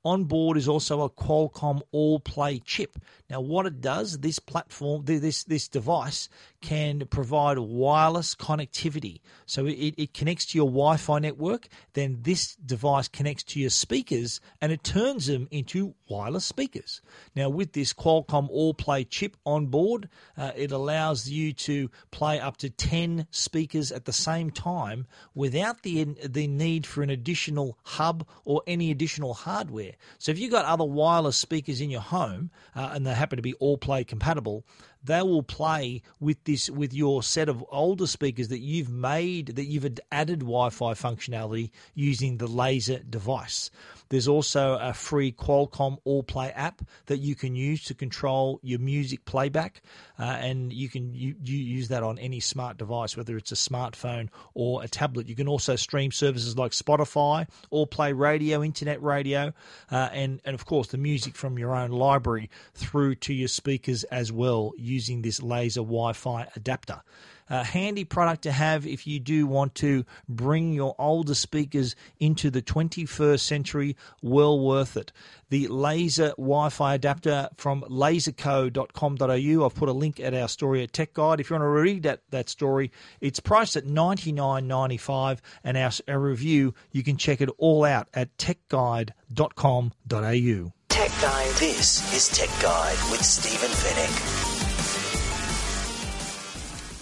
On 0.06 0.24
board 0.24 0.56
is 0.56 0.70
also 0.70 1.02
a 1.02 1.10
Qualcomm 1.10 1.82
All 1.92 2.22
Play 2.22 2.60
chip. 2.60 2.98
Now, 3.30 3.42
what 3.42 3.66
it 3.66 3.82
does, 3.82 4.20
this 4.20 4.40
platform, 4.40 5.04
this 5.04 5.44
this 5.44 5.68
device 5.68 6.30
can 6.62 7.06
provide 7.10 7.60
wireless 7.60 8.36
connectivity. 8.36 9.22
So 9.46 9.66
it, 9.66 9.94
it 9.98 10.14
connects 10.14 10.46
to 10.48 10.58
your 10.58 10.68
Wi-Fi 10.68 11.20
network. 11.20 11.68
Then 11.94 12.20
this 12.22 12.56
device 12.56 13.08
connects 13.08 13.44
to 13.44 13.60
your 13.60 13.70
speakers, 13.70 14.42
and 14.62 14.72
it 14.72 14.84
turns 14.84 15.28
them 15.28 15.48
into 15.52 15.96
wireless 16.10 16.46
speakers. 16.46 17.02
Now, 17.36 17.50
with 17.50 17.74
this 17.74 17.94
Qualcomm 17.94 18.50
All 18.50 18.74
Play 18.74 19.04
chip 19.04 19.38
on 19.46 19.68
board, 19.68 20.10
uh, 20.38 20.52
it 20.56 20.72
allows 20.72 21.30
you 21.30 21.54
to 21.54 21.90
play 22.12 22.40
up 22.40 22.58
to 22.58 22.70
ten 22.70 23.28
speakers 23.32 23.92
at 23.92 24.06
the 24.06 24.14
same 24.14 24.52
time 24.52 25.06
without 25.36 25.84
the 25.84 26.04
the 26.26 26.48
need 26.48 26.86
for 26.86 27.04
an 27.04 27.10
additional 27.10 27.78
hub 27.84 28.28
or 28.46 28.62
any 28.68 28.92
additional 28.92 29.34
hardware. 29.34 29.94
So 30.18 30.32
if 30.32 30.40
you've 30.40 30.52
got 30.52 30.66
other 30.66 30.86
wireless 30.86 31.38
speakers 31.38 31.82
in 31.82 31.90
your 31.90 32.02
home 32.02 32.50
uh, 32.76 32.92
and 32.94 33.06
they 33.06 33.14
happen 33.14 33.38
to 33.38 33.44
be 33.44 33.54
all 33.56 33.78
play 33.78 34.04
compatible, 34.04 34.66
they 35.08 35.22
will 35.22 35.44
play 35.44 36.02
with 36.20 36.44
this 36.44 36.70
with 36.70 36.94
your 36.94 37.24
set 37.24 37.50
of 37.50 37.66
older 37.70 38.06
speakers 38.08 38.50
that 38.50 38.60
you've 38.60 38.90
made 38.90 39.48
that 39.56 39.66
you've 39.66 39.88
added 40.12 40.40
Wi-Fi 40.40 40.94
functionality 40.94 41.72
using 41.96 42.38
the 42.38 42.48
laser 42.48 43.00
device. 43.00 43.72
There's 44.10 44.28
also 44.28 44.78
a 44.82 44.94
free 44.94 45.32
Qualcomm 45.32 45.98
All 46.04 46.24
Play 46.24 46.52
app 46.52 46.82
that 47.08 47.18
you 47.18 47.36
can 47.36 47.56
use 47.56 47.84
to 47.86 47.94
control 47.94 48.60
your 48.64 48.80
music 48.80 49.26
playback, 49.26 49.82
uh, 50.20 50.24
and 50.24 50.72
you 50.72 50.90
can 50.90 51.14
you, 51.14 51.36
you 51.44 51.58
use 51.58 51.90
that 51.90 52.04
on 52.04 52.20
any 52.20 52.40
smart 52.40 52.78
device, 52.78 53.18
whether 53.18 53.38
it's 53.38 53.52
a 53.52 53.56
smartphone 53.56 54.30
or 54.54 54.84
a 54.84 54.88
tablet. 54.88 55.28
You 55.28 55.36
can 55.36 55.48
also 55.48 55.76
stream 55.76 56.12
services 56.12 56.58
like 56.58 56.72
Spotify, 56.72 57.48
All 57.70 57.88
Play 57.88 58.14
Radio, 58.14 58.64
Internet 58.64 59.02
Radio, 59.02 59.54
uh, 59.92 60.10
and 60.12 60.42
and 60.46 60.54
of 60.54 60.66
course 60.66 60.88
the 60.88 60.98
music 60.98 61.36
from 61.36 61.58
your 61.58 61.76
own 61.76 61.92
library 61.92 62.50
through 62.74 63.16
to 63.16 63.34
your 63.34 63.48
speakers 63.48 64.04
as 64.06 64.32
well 64.32 64.74
using 64.78 65.22
this 65.22 65.42
laser 65.42 65.82
Wi 65.82 66.14
Fi 66.14 66.48
adapter. 66.56 67.02
A 67.50 67.64
handy 67.64 68.04
product 68.04 68.44
to 68.44 68.52
have 68.52 68.86
if 68.86 69.08
you 69.08 69.20
do 69.20 69.48
want 69.48 69.76
to 69.76 70.06
bring 70.28 70.74
your 70.74 70.96
older 71.00 71.36
speakers 71.36 71.96
into 72.20 72.50
the 72.50 72.62
21st 72.62 73.40
century. 73.40 73.96
Well 74.22 74.60
worth 74.60 74.98
it. 74.98 75.14
The 75.50 75.68
laser 75.68 76.30
Wi 76.32 76.70
Fi 76.70 76.96
adapter 76.96 77.50
from 77.56 77.84
laserco.com.au. 77.84 79.66
I've 79.66 79.76
put 79.76 79.90
a 79.90 79.94
link 79.94 80.20
at 80.20 80.34
our 80.34 80.50
story 80.50 80.84
at 80.84 80.92
Tech 80.92 81.14
Guide. 81.14 81.40
If 81.40 81.50
you 81.50 81.54
want 81.54 81.64
to 81.64 81.68
read 81.68 82.04
that, 82.04 82.22
that 82.32 82.50
story, 82.50 82.92
it's 83.22 83.40
priced 83.40 83.78
at 83.78 83.86
$99.95 83.86 85.40
and 85.64 85.78
our, 85.78 85.92
our 86.08 86.20
review, 86.20 86.74
you 86.92 87.04
can 87.04 87.18
check 87.18 87.40
it 87.40 87.50
all 87.58 87.86
out 87.86 88.10
at 88.14 88.36
techguide.com.au. 88.38 90.74
Tech 90.90 91.12
Guide. 91.22 91.56
This 91.56 92.14
is 92.14 92.28
Tech 92.30 92.50
Guide 92.62 92.98
with 93.12 93.24
Stephen 93.24 93.70
Fenech. 93.70 94.47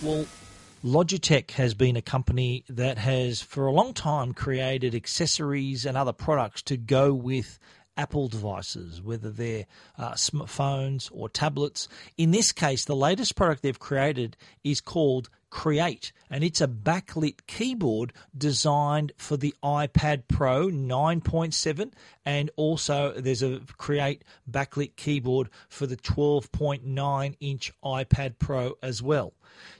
Well, 0.01 0.25
Logitech 0.83 1.51
has 1.51 1.73
been 1.73 1.95
a 1.95 2.01
company 2.01 2.63
that 2.69 2.97
has, 2.97 3.41
for 3.41 3.65
a 3.65 3.71
long 3.71 3.93
time, 3.93 4.33
created 4.33 4.93
accessories 4.93 5.85
and 5.85 5.97
other 5.97 6.13
products 6.13 6.61
to 6.63 6.77
go 6.77 7.13
with 7.13 7.57
Apple 7.97 8.27
devices, 8.27 9.01
whether 9.01 9.31
they're 9.31 9.65
uh, 9.97 10.11
smartphones 10.11 11.09
or 11.13 11.29
tablets. 11.29 11.87
In 12.17 12.31
this 12.31 12.51
case, 12.51 12.85
the 12.85 12.95
latest 12.95 13.35
product 13.35 13.63
they've 13.63 13.79
created 13.79 14.35
is 14.63 14.81
called 14.81 15.29
Create, 15.55 16.11
and 16.29 16.43
it's 16.43 16.59
a 16.59 16.67
backlit 16.67 17.47
keyboard 17.47 18.11
designed 18.37 19.13
for 19.15 19.37
the 19.37 19.55
iPad 19.63 20.23
Pro 20.27 20.67
9.7, 20.67 21.93
and 22.25 22.51
also 22.57 23.13
there's 23.13 23.41
a 23.41 23.61
Create 23.77 24.25
backlit 24.51 24.97
keyboard 24.97 25.49
for 25.69 25.87
the 25.87 25.95
12.9 25.95 27.37
inch 27.39 27.71
iPad 27.85 28.37
Pro 28.37 28.73
as 28.83 29.01
well. 29.01 29.33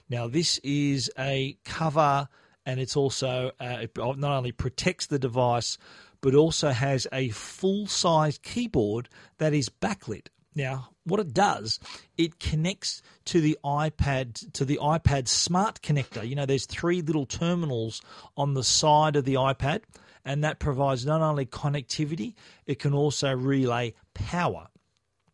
Now, 0.08 0.28
this 0.28 0.56
is 0.64 1.10
a 1.18 1.58
cover, 1.66 2.26
and 2.64 2.80
it's 2.80 2.96
also 2.96 3.52
uh, 3.60 3.76
it 3.82 3.90
not 3.98 4.34
only 4.34 4.52
protects 4.52 5.06
the 5.06 5.18
device, 5.18 5.76
but 6.22 6.34
also 6.34 6.70
has 6.70 7.06
a 7.12 7.28
full 7.28 7.86
size 7.86 8.38
keyboard 8.38 9.10
that 9.36 9.52
is 9.52 9.68
backlit. 9.68 10.28
Now, 10.56 10.88
what 11.04 11.20
it 11.20 11.34
does, 11.34 11.78
it 12.16 12.40
connects 12.40 13.02
to 13.26 13.42
the 13.42 13.58
iPad 13.62 14.52
to 14.54 14.64
the 14.64 14.78
iPad 14.82 15.28
Smart 15.28 15.82
connector. 15.82 16.26
You 16.26 16.34
know, 16.34 16.46
there's 16.46 16.64
three 16.64 17.02
little 17.02 17.26
terminals 17.26 18.00
on 18.38 18.54
the 18.54 18.64
side 18.64 19.16
of 19.16 19.26
the 19.26 19.34
iPad, 19.34 19.82
and 20.24 20.42
that 20.42 20.58
provides 20.58 21.04
not 21.04 21.20
only 21.20 21.44
connectivity, 21.44 22.34
it 22.66 22.78
can 22.78 22.94
also 22.94 23.32
relay 23.34 23.92
power. 24.14 24.68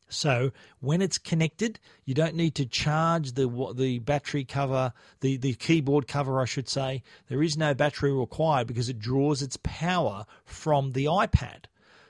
So 0.09 0.51
when 0.81 1.01
it's 1.01 1.19
connected, 1.19 1.79
you 2.05 2.15
don't 2.15 2.35
need 2.35 2.57
to 2.57 2.67
charge 2.67 3.33
the 3.33 3.73
the 3.75 4.01
battery 4.01 4.45
cover, 4.45 4.93
the, 5.21 5.37
the 5.37 5.55
keyboard 5.55 6.09
cover, 6.09 6.41
I 6.41 6.47
should 6.47 6.69
say. 6.69 7.05
There 7.29 7.45
is 7.45 7.57
no 7.57 7.75
battery 7.75 8.13
required 8.13 8.67
because 8.67 8.89
it 8.89 8.99
draws 8.99 9.41
its 9.41 9.57
power 9.63 10.27
from 10.45 10.93
the 10.93 11.05
iPad. 11.05 11.67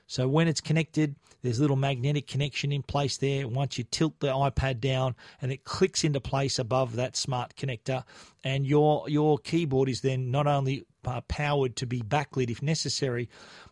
So 0.07 0.27
when 0.29 0.49
it's 0.49 0.61
connected, 0.61 1.15
there's 1.43 1.59
a 1.59 1.61
little 1.61 1.77
magnetic 1.77 2.27
connection 2.27 2.73
in 2.73 2.83
place 2.83 3.17
there. 3.17 3.49
Once 3.49 3.79
you 3.79 3.85
tilt 3.85 4.21
the 4.21 4.29
iPad 4.29 4.81
down 4.81 5.15
and 5.41 5.53
it 5.53 5.65
clicks 5.65 6.05
into 6.05 6.21
place 6.21 6.59
above 6.59 6.97
that 6.97 7.17
smart 7.17 7.55
connector, 7.57 8.05
and 8.45 8.67
your 8.67 9.09
your 9.09 9.39
keyboard 9.39 9.89
is 9.89 10.01
then 10.01 10.31
not 10.31 10.47
only 10.47 10.85
uh, 11.05 11.21
powered 11.23 11.77
to 11.77 11.87
be 11.87 12.01
backlit 12.01 12.51
if 12.51 12.63
necessary, 12.63 13.29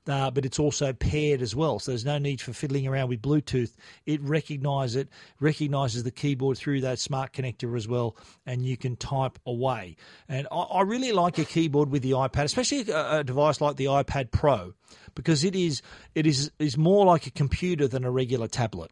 uh, 0.06 0.30
but 0.30 0.44
it's 0.44 0.58
also 0.58 0.92
paired 0.92 1.42
as 1.42 1.54
well. 1.54 1.78
So 1.78 1.92
there's 1.92 2.04
no 2.04 2.18
need 2.18 2.40
for 2.40 2.52
fiddling 2.52 2.86
around 2.86 3.08
with 3.08 3.22
Bluetooth. 3.22 3.74
It 4.06 4.20
recognizes 4.22 4.96
it, 4.96 5.08
recognizes 5.40 6.02
the 6.02 6.10
keyboard 6.10 6.58
through 6.58 6.80
that 6.82 6.98
smart 6.98 7.32
connector 7.32 7.76
as 7.76 7.86
well, 7.86 8.16
and 8.46 8.64
you 8.64 8.76
can 8.76 8.96
type 8.96 9.38
away. 9.46 9.96
And 10.28 10.46
I, 10.50 10.56
I 10.56 10.82
really 10.82 11.12
like 11.12 11.38
a 11.38 11.44
keyboard 11.44 11.90
with 11.90 12.02
the 12.02 12.12
iPad, 12.12 12.44
especially 12.44 12.90
a, 12.90 13.18
a 13.18 13.24
device 13.24 13.60
like 13.60 13.76
the 13.76 13.86
iPad 13.86 14.30
Pro, 14.30 14.74
because 15.14 15.44
it 15.44 15.54
is 15.54 15.82
it 16.14 16.26
is 16.26 16.50
is 16.58 16.76
more 16.76 17.04
like 17.06 17.26
a 17.26 17.30
computer 17.30 17.86
than 17.88 18.04
a 18.04 18.10
regular 18.10 18.48
tablet 18.48 18.90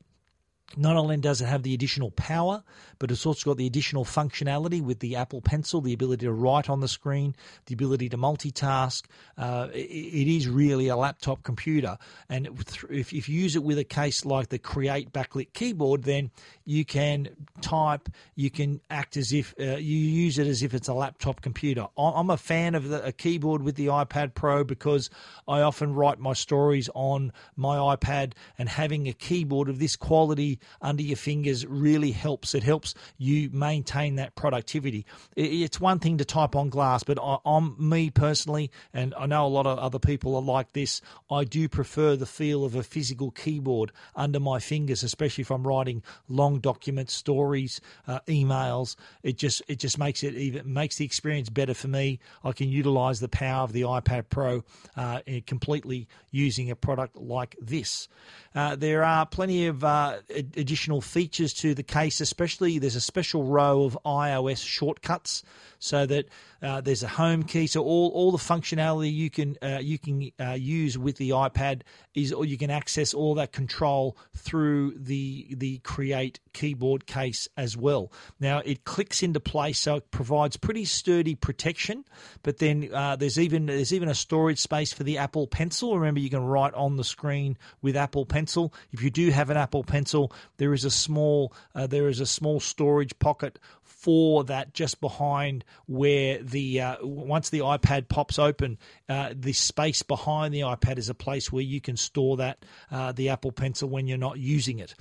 not 0.76 0.96
only 0.96 1.16
does 1.16 1.40
it 1.40 1.46
have 1.46 1.62
the 1.62 1.72
additional 1.72 2.11
power, 2.11 2.62
but 2.98 3.11
it's 3.11 3.24
also 3.24 3.50
got 3.50 3.57
the 3.57 3.66
additional 3.66 4.04
functionality 4.04 4.83
with 4.83 4.98
the 4.98 5.16
Apple 5.16 5.40
Pencil, 5.40 5.81
the 5.81 5.94
ability 5.94 6.26
to 6.26 6.33
write 6.33 6.68
on 6.68 6.81
the 6.81 6.88
screen, 6.88 7.35
the 7.66 7.74
ability 7.74 8.09
to 8.11 8.18
multitask. 8.18 9.04
Uh, 9.38 9.68
it, 9.72 9.78
it 9.78 10.37
is 10.37 10.46
really 10.46 10.88
a 10.88 10.96
laptop 10.96 11.42
computer. 11.42 11.96
And 12.28 12.48
if, 12.90 13.12
if 13.12 13.28
you 13.28 13.40
use 13.40 13.57
it 13.57 13.62
with 13.62 13.78
a 13.78 13.85
case 13.85 14.24
like 14.24 14.50
the 14.50 14.59
Create 14.59 15.12
backlit 15.12 15.52
keyboard, 15.54 16.02
then 16.02 16.31
you 16.66 16.85
can 16.85 17.28
type, 17.62 18.09
you 18.35 18.50
can 18.50 18.81
act 18.90 19.16
as 19.16 19.33
if 19.33 19.54
uh, 19.59 19.76
you 19.76 19.96
use 19.96 20.38
it 20.38 20.46
as 20.46 20.62
if 20.62 20.74
it's 20.74 20.88
a 20.88 20.94
laptop 20.94 21.40
computer. 21.40 21.87
I'm 21.96 22.31
a 22.31 22.37
fan 22.37 22.74
of 22.74 22.88
the, 22.88 23.04
a 23.07 23.12
keyboard 23.12 23.62
with 23.62 23.76
the 23.76 23.87
iPad 23.87 24.35
Pro 24.35 24.64
because 24.64 25.09
I 25.46 25.62
often 25.62 25.94
write 25.94 26.18
my 26.18 26.35
stories 26.35 26.90
on 26.94 27.33
my 27.57 27.76
iPad, 27.76 28.33
and 28.59 28.68
having 28.68 29.09
a 29.09 29.12
keyboard 29.12 29.68
of 29.68 29.78
this 29.78 29.96
quality 29.96 30.58
under 30.81 31.03
your 31.03 31.16
fingers 31.16 31.66
really 31.66 32.12
helps. 32.12 32.55
It 32.55 32.62
helps 32.62 32.94
you 33.16 33.51
maintain 33.53 34.16
that 34.16 34.35
productivity. 34.35 35.07
It's 35.37 35.81
one 35.81 35.99
thing 35.99 36.18
to 36.18 36.25
type 36.25 36.57
on 36.57 36.68
glass, 36.68 37.03
but 37.03 37.18
I'm 37.44 37.77
me 37.79 38.11
personally, 38.11 38.71
and 38.92 39.14
I 39.16 39.27
know 39.27 39.47
a 39.47 39.49
lot 39.49 39.66
of 39.66 39.79
other 39.79 39.99
people 39.99 40.37
are 40.37 40.42
like 40.42 40.73
this. 40.73 41.01
I 41.31 41.44
do 41.44 41.68
prefer 41.68 42.16
the 42.16 42.27
feel 42.27 42.64
of 42.64 42.75
a 42.75 42.83
physical 42.83 43.31
keyboard 43.31 43.92
under 44.14 44.40
my 44.40 44.59
fingers, 44.59 45.03
especially 45.03 45.42
if 45.42 45.51
I'm 45.51 45.66
writing 45.66 46.03
long 46.29 46.61
documents, 46.61 47.14
stories, 47.14 47.81
uh, 48.07 48.21
emails. 48.27 48.97
It 49.23 49.37
just 49.38 49.62
it 49.68 49.79
just 49.79 49.99
makes 49.99 50.23
it 50.23 50.35
even 50.35 50.73
makes 50.73 50.97
the 50.97 51.05
experience 51.05 51.49
better 51.49 51.75
for 51.75 51.88
me. 51.88 52.21
I 52.44 52.53
can 52.53 52.68
utilize 52.68 53.21
the 53.21 53.29
power 53.29 53.64
of 53.64 53.73
the 53.73 53.83
iPad 53.83 54.25
Pro 54.31 54.64
uh, 54.97 55.21
completely 55.47 56.09
using 56.31 56.71
a 56.71 56.77
product 56.77 57.16
like 57.16 57.57
this. 57.61 58.09
Uh, 58.55 58.77
there 58.77 59.05
are 59.05 59.27
plenty 59.27 59.66
of 59.66 59.85
uh, 59.85 60.18
additional 60.56 61.00
features 61.00 61.52
to 61.54 61.74
the 61.74 61.82
case, 61.82 62.20
especially 62.20 62.78
there's 62.78 62.96
a 62.96 63.00
special 63.00 63.44
row 63.44 63.84
of 63.84 63.98
iOS 64.04 64.64
shortcuts 64.64 65.42
so 65.78 66.06
that 66.06 66.28
uh, 66.62 66.80
there's 66.80 67.02
a 67.02 67.08
home 67.08 67.42
key. 67.42 67.66
So 67.66 67.82
all, 67.82 68.11
all 68.11 68.32
the 68.32 68.38
functionality 68.38 69.12
you 69.12 69.30
can 69.30 69.56
uh, 69.62 69.78
you 69.80 69.98
can 69.98 70.30
uh, 70.40 70.52
use 70.52 70.98
with 70.98 71.16
the 71.16 71.30
iPad 71.30 71.82
is, 72.14 72.32
or 72.32 72.44
you 72.44 72.58
can 72.58 72.70
access 72.70 73.14
all 73.14 73.34
that 73.34 73.52
control 73.52 74.16
through 74.37 74.94
the 74.96 75.54
the 75.56 75.78
Create 75.78 76.40
keyboard 76.59 77.07
case 77.07 77.49
as 77.57 77.77
well. 77.77 78.11
Now 78.40 78.59
it 78.64 78.85
clicks 78.85 79.23
into 79.23 79.38
place, 79.38 79.79
so 79.79 79.97
it 79.97 80.11
provides 80.11 80.57
pretty 80.57 80.85
sturdy 80.85 81.37
protection. 81.37 82.05
But 82.42 82.59
then 82.59 82.90
uh, 82.92 83.14
there's 83.14 83.38
even 83.38 83.66
there's 83.66 83.92
even 83.92 84.09
a 84.09 84.14
storage 84.14 84.59
space 84.59 84.92
for 84.92 85.05
the 85.05 85.18
Apple 85.18 85.47
Pencil. 85.47 85.97
Remember, 85.97 86.18
you 86.18 86.31
can 86.31 86.42
write 86.44 86.75
on 86.75 86.97
the 86.97 87.05
screen 87.05 87.57
with 87.81 87.97
Apple 87.97 88.27
Pencil. 88.27 88.75
If 88.90 89.03
you 89.03 89.11
do 89.11 89.31
have 89.31 89.51
an 89.51 89.57
Apple 89.57 89.85
Pencil, 89.85 90.33
there 90.57 90.73
is 90.73 90.85
a 90.85 90.90
small 90.90 91.53
uh, 91.77 91.87
there 91.87 92.09
is 92.09 92.18
a 92.18 92.27
small 92.27 92.59
storage 92.59 93.16
pocket 93.21 93.61
for 93.83 94.44
that 94.44 94.75
just 94.75 95.01
behind 95.01 95.64
where 95.87 96.42
the 96.42 96.81
uh, 96.81 96.97
once 97.03 97.51
the 97.51 97.61
iPad 97.61 98.09
pops 98.09 98.38
open, 98.38 98.79
uh, 99.09 99.33
the 99.35 99.53
space 99.53 100.03
behind 100.03 100.53
the 100.53 100.61
iPad 100.61 100.99
is 100.99 101.09
a 101.09 101.14
place 101.14 101.53
where 101.53 101.62
you 101.62 101.81
can 101.81 101.97
store 101.97 102.37
that 102.38 102.64
uh, 102.90 103.12
the 103.12 103.29
Apple 103.29 103.53
Pencil 103.53 103.88
when 103.88 104.07
you're 104.09 104.18
not 104.18 104.38
using 104.38 104.81
it. 104.81 104.94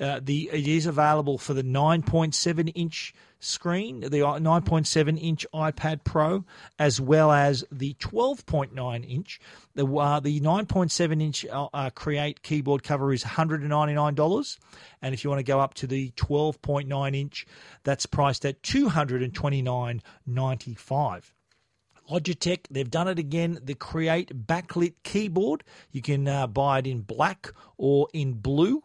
Uh, 0.00 0.20
the 0.22 0.48
it 0.52 0.68
is 0.68 0.86
available 0.86 1.38
for 1.38 1.54
the 1.54 1.62
9.7 1.62 2.72
inch 2.74 3.14
screen, 3.38 4.00
the 4.00 4.08
9.7 4.08 5.22
inch 5.22 5.46
iPad 5.54 6.02
Pro, 6.04 6.44
as 6.78 7.00
well 7.00 7.32
as 7.32 7.64
the 7.70 7.94
12.9 7.94 9.10
inch. 9.10 9.40
The 9.74 9.86
uh, 9.86 10.20
the 10.20 10.38
9.7 10.40 11.22
inch 11.22 11.46
uh, 11.46 11.68
uh, 11.72 11.88
Create 11.90 12.42
keyboard 12.42 12.82
cover 12.82 13.12
is 13.12 13.22
$199, 13.24 14.58
and 15.02 15.14
if 15.14 15.22
you 15.24 15.30
want 15.30 15.40
to 15.40 15.44
go 15.44 15.60
up 15.60 15.74
to 15.74 15.86
the 15.86 16.10
12.9 16.12 17.16
inch, 17.16 17.46
that's 17.84 18.06
priced 18.06 18.44
at 18.44 18.62
$229.95. 18.62 21.22
Logitech, 22.10 22.66
they've 22.70 22.90
done 22.90 23.08
it 23.08 23.18
again. 23.18 23.58
The 23.62 23.74
Create 23.74 24.46
backlit 24.46 24.94
keyboard. 25.02 25.64
You 25.90 26.02
can 26.02 26.28
uh, 26.28 26.46
buy 26.46 26.78
it 26.78 26.86
in 26.86 27.00
black 27.00 27.52
or 27.76 28.08
in 28.12 28.34
blue 28.34 28.84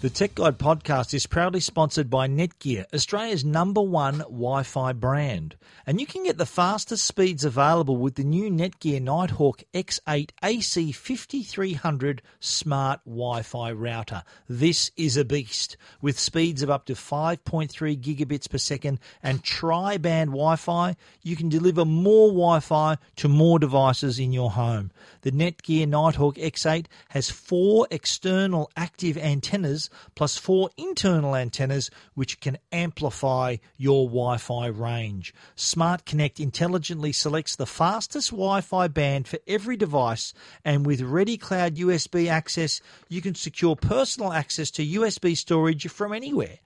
The 0.00 0.10
Tech 0.10 0.36
Guide 0.36 0.58
podcast 0.58 1.12
is 1.12 1.26
proudly 1.26 1.58
sponsored 1.58 2.08
by 2.08 2.28
Netgear, 2.28 2.84
Australia's 2.94 3.44
number 3.44 3.82
one 3.82 4.18
Wi 4.18 4.62
Fi 4.62 4.92
brand. 4.92 5.56
And 5.88 6.00
you 6.00 6.06
can 6.06 6.22
get 6.22 6.38
the 6.38 6.46
fastest 6.46 7.04
speeds 7.04 7.44
available 7.44 7.96
with 7.96 8.14
the 8.14 8.22
new 8.22 8.48
Netgear 8.48 9.02
Nighthawk 9.02 9.64
X8 9.74 10.30
AC5300 10.40 12.20
smart 12.38 13.00
Wi 13.04 13.42
Fi 13.42 13.72
router. 13.72 14.22
This 14.48 14.92
is 14.96 15.16
a 15.16 15.24
beast 15.24 15.76
with 16.00 16.16
speeds 16.16 16.62
of 16.62 16.70
up 16.70 16.84
to 16.84 16.94
5.3 16.94 17.68
gigabits 18.00 18.48
per 18.48 18.58
second 18.58 19.00
and 19.20 19.42
tri 19.42 19.96
band 19.96 20.30
Wi 20.30 20.54
Fi. 20.54 20.94
You 21.24 21.34
can 21.34 21.48
deliver 21.48 21.84
more 21.84 22.28
Wi 22.28 22.60
Fi 22.60 22.98
to 23.16 23.28
more 23.28 23.58
devices 23.58 24.20
in 24.20 24.32
your 24.32 24.52
home. 24.52 24.92
The 25.22 25.32
Netgear 25.32 25.88
Nighthawk 25.88 26.36
X8 26.36 26.86
has 27.08 27.30
four 27.30 27.88
external 27.90 28.70
active 28.76 29.18
antennas 29.18 29.87
plus 30.14 30.36
four 30.36 30.70
internal 30.76 31.34
antennas 31.34 31.90
which 32.14 32.40
can 32.40 32.58
amplify 32.72 33.56
your 33.76 34.06
Wi 34.06 34.36
Fi 34.36 34.66
range. 34.66 35.34
Smart 35.54 36.04
Connect 36.04 36.40
intelligently 36.40 37.12
selects 37.12 37.56
the 37.56 37.66
fastest 37.66 38.30
Wi 38.30 38.60
Fi 38.60 38.88
band 38.88 39.28
for 39.28 39.38
every 39.46 39.76
device, 39.76 40.32
and 40.64 40.86
with 40.86 41.00
Ready 41.00 41.36
Cloud 41.36 41.76
USB 41.76 42.28
access, 42.28 42.80
you 43.08 43.20
can 43.20 43.34
secure 43.34 43.76
personal 43.76 44.32
access 44.32 44.70
to 44.72 44.86
USB 44.86 45.36
storage 45.36 45.88
from 45.88 46.12
anywhere. 46.12 46.58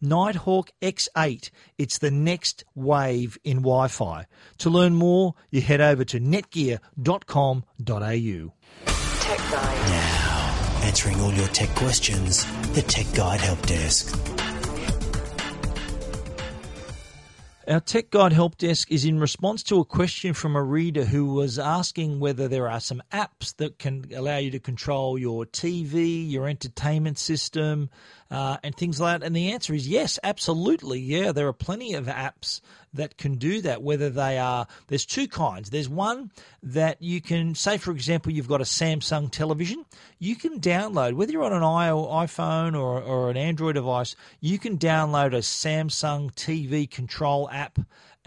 Nighthawk 0.00 0.70
X8. 0.82 1.50
It's 1.76 1.98
the 1.98 2.10
next 2.10 2.64
wave 2.74 3.38
in 3.44 3.58
Wi 3.58 3.88
Fi. 3.88 4.26
To 4.58 4.70
learn 4.70 4.94
more, 4.94 5.34
you 5.50 5.60
head 5.60 5.80
over 5.80 6.04
to 6.04 6.20
netgear.com.au. 6.20 8.52
Tech 9.20 9.38
Guide. 9.50 10.17
Answering 10.88 11.20
all 11.20 11.34
your 11.34 11.48
tech 11.48 11.68
questions, 11.76 12.46
the 12.72 12.80
Tech 12.80 13.04
Guide 13.14 13.42
Help 13.42 13.60
Desk. 13.66 14.18
Our 17.68 17.80
Tech 17.80 18.08
Guide 18.08 18.32
Help 18.32 18.56
Desk 18.56 18.90
is 18.90 19.04
in 19.04 19.20
response 19.20 19.62
to 19.64 19.80
a 19.80 19.84
question 19.84 20.32
from 20.32 20.56
a 20.56 20.62
reader 20.62 21.04
who 21.04 21.34
was 21.34 21.58
asking 21.58 22.20
whether 22.20 22.48
there 22.48 22.70
are 22.70 22.80
some 22.80 23.02
apps 23.12 23.54
that 23.56 23.78
can 23.78 24.06
allow 24.16 24.38
you 24.38 24.50
to 24.52 24.58
control 24.58 25.18
your 25.18 25.44
TV, 25.44 26.26
your 26.26 26.48
entertainment 26.48 27.18
system, 27.18 27.90
uh, 28.30 28.58
and 28.62 28.74
things 28.74 29.00
like 29.00 29.20
that. 29.20 29.26
And 29.26 29.34
the 29.34 29.52
answer 29.52 29.74
is 29.74 29.88
yes, 29.88 30.18
absolutely. 30.22 31.00
Yeah, 31.00 31.32
there 31.32 31.48
are 31.48 31.52
plenty 31.52 31.94
of 31.94 32.06
apps 32.06 32.60
that 32.94 33.16
can 33.16 33.34
do 33.34 33.60
that, 33.62 33.82
whether 33.82 34.10
they 34.10 34.38
are, 34.38 34.66
there's 34.88 35.06
two 35.06 35.28
kinds. 35.28 35.70
There's 35.70 35.88
one 35.88 36.30
that 36.62 37.00
you 37.02 37.20
can, 37.20 37.54
say, 37.54 37.78
for 37.78 37.90
example, 37.90 38.32
you've 38.32 38.48
got 38.48 38.60
a 38.60 38.64
Samsung 38.64 39.30
television, 39.30 39.84
you 40.18 40.36
can 40.36 40.60
download, 40.60 41.14
whether 41.14 41.32
you're 41.32 41.44
on 41.44 41.52
an 41.52 41.62
iPhone 41.62 42.74
or, 42.74 43.02
or 43.02 43.30
an 43.30 43.36
Android 43.36 43.74
device, 43.74 44.16
you 44.40 44.58
can 44.58 44.78
download 44.78 45.34
a 45.34 45.38
Samsung 45.38 46.32
TV 46.32 46.90
control 46.90 47.48
app 47.50 47.78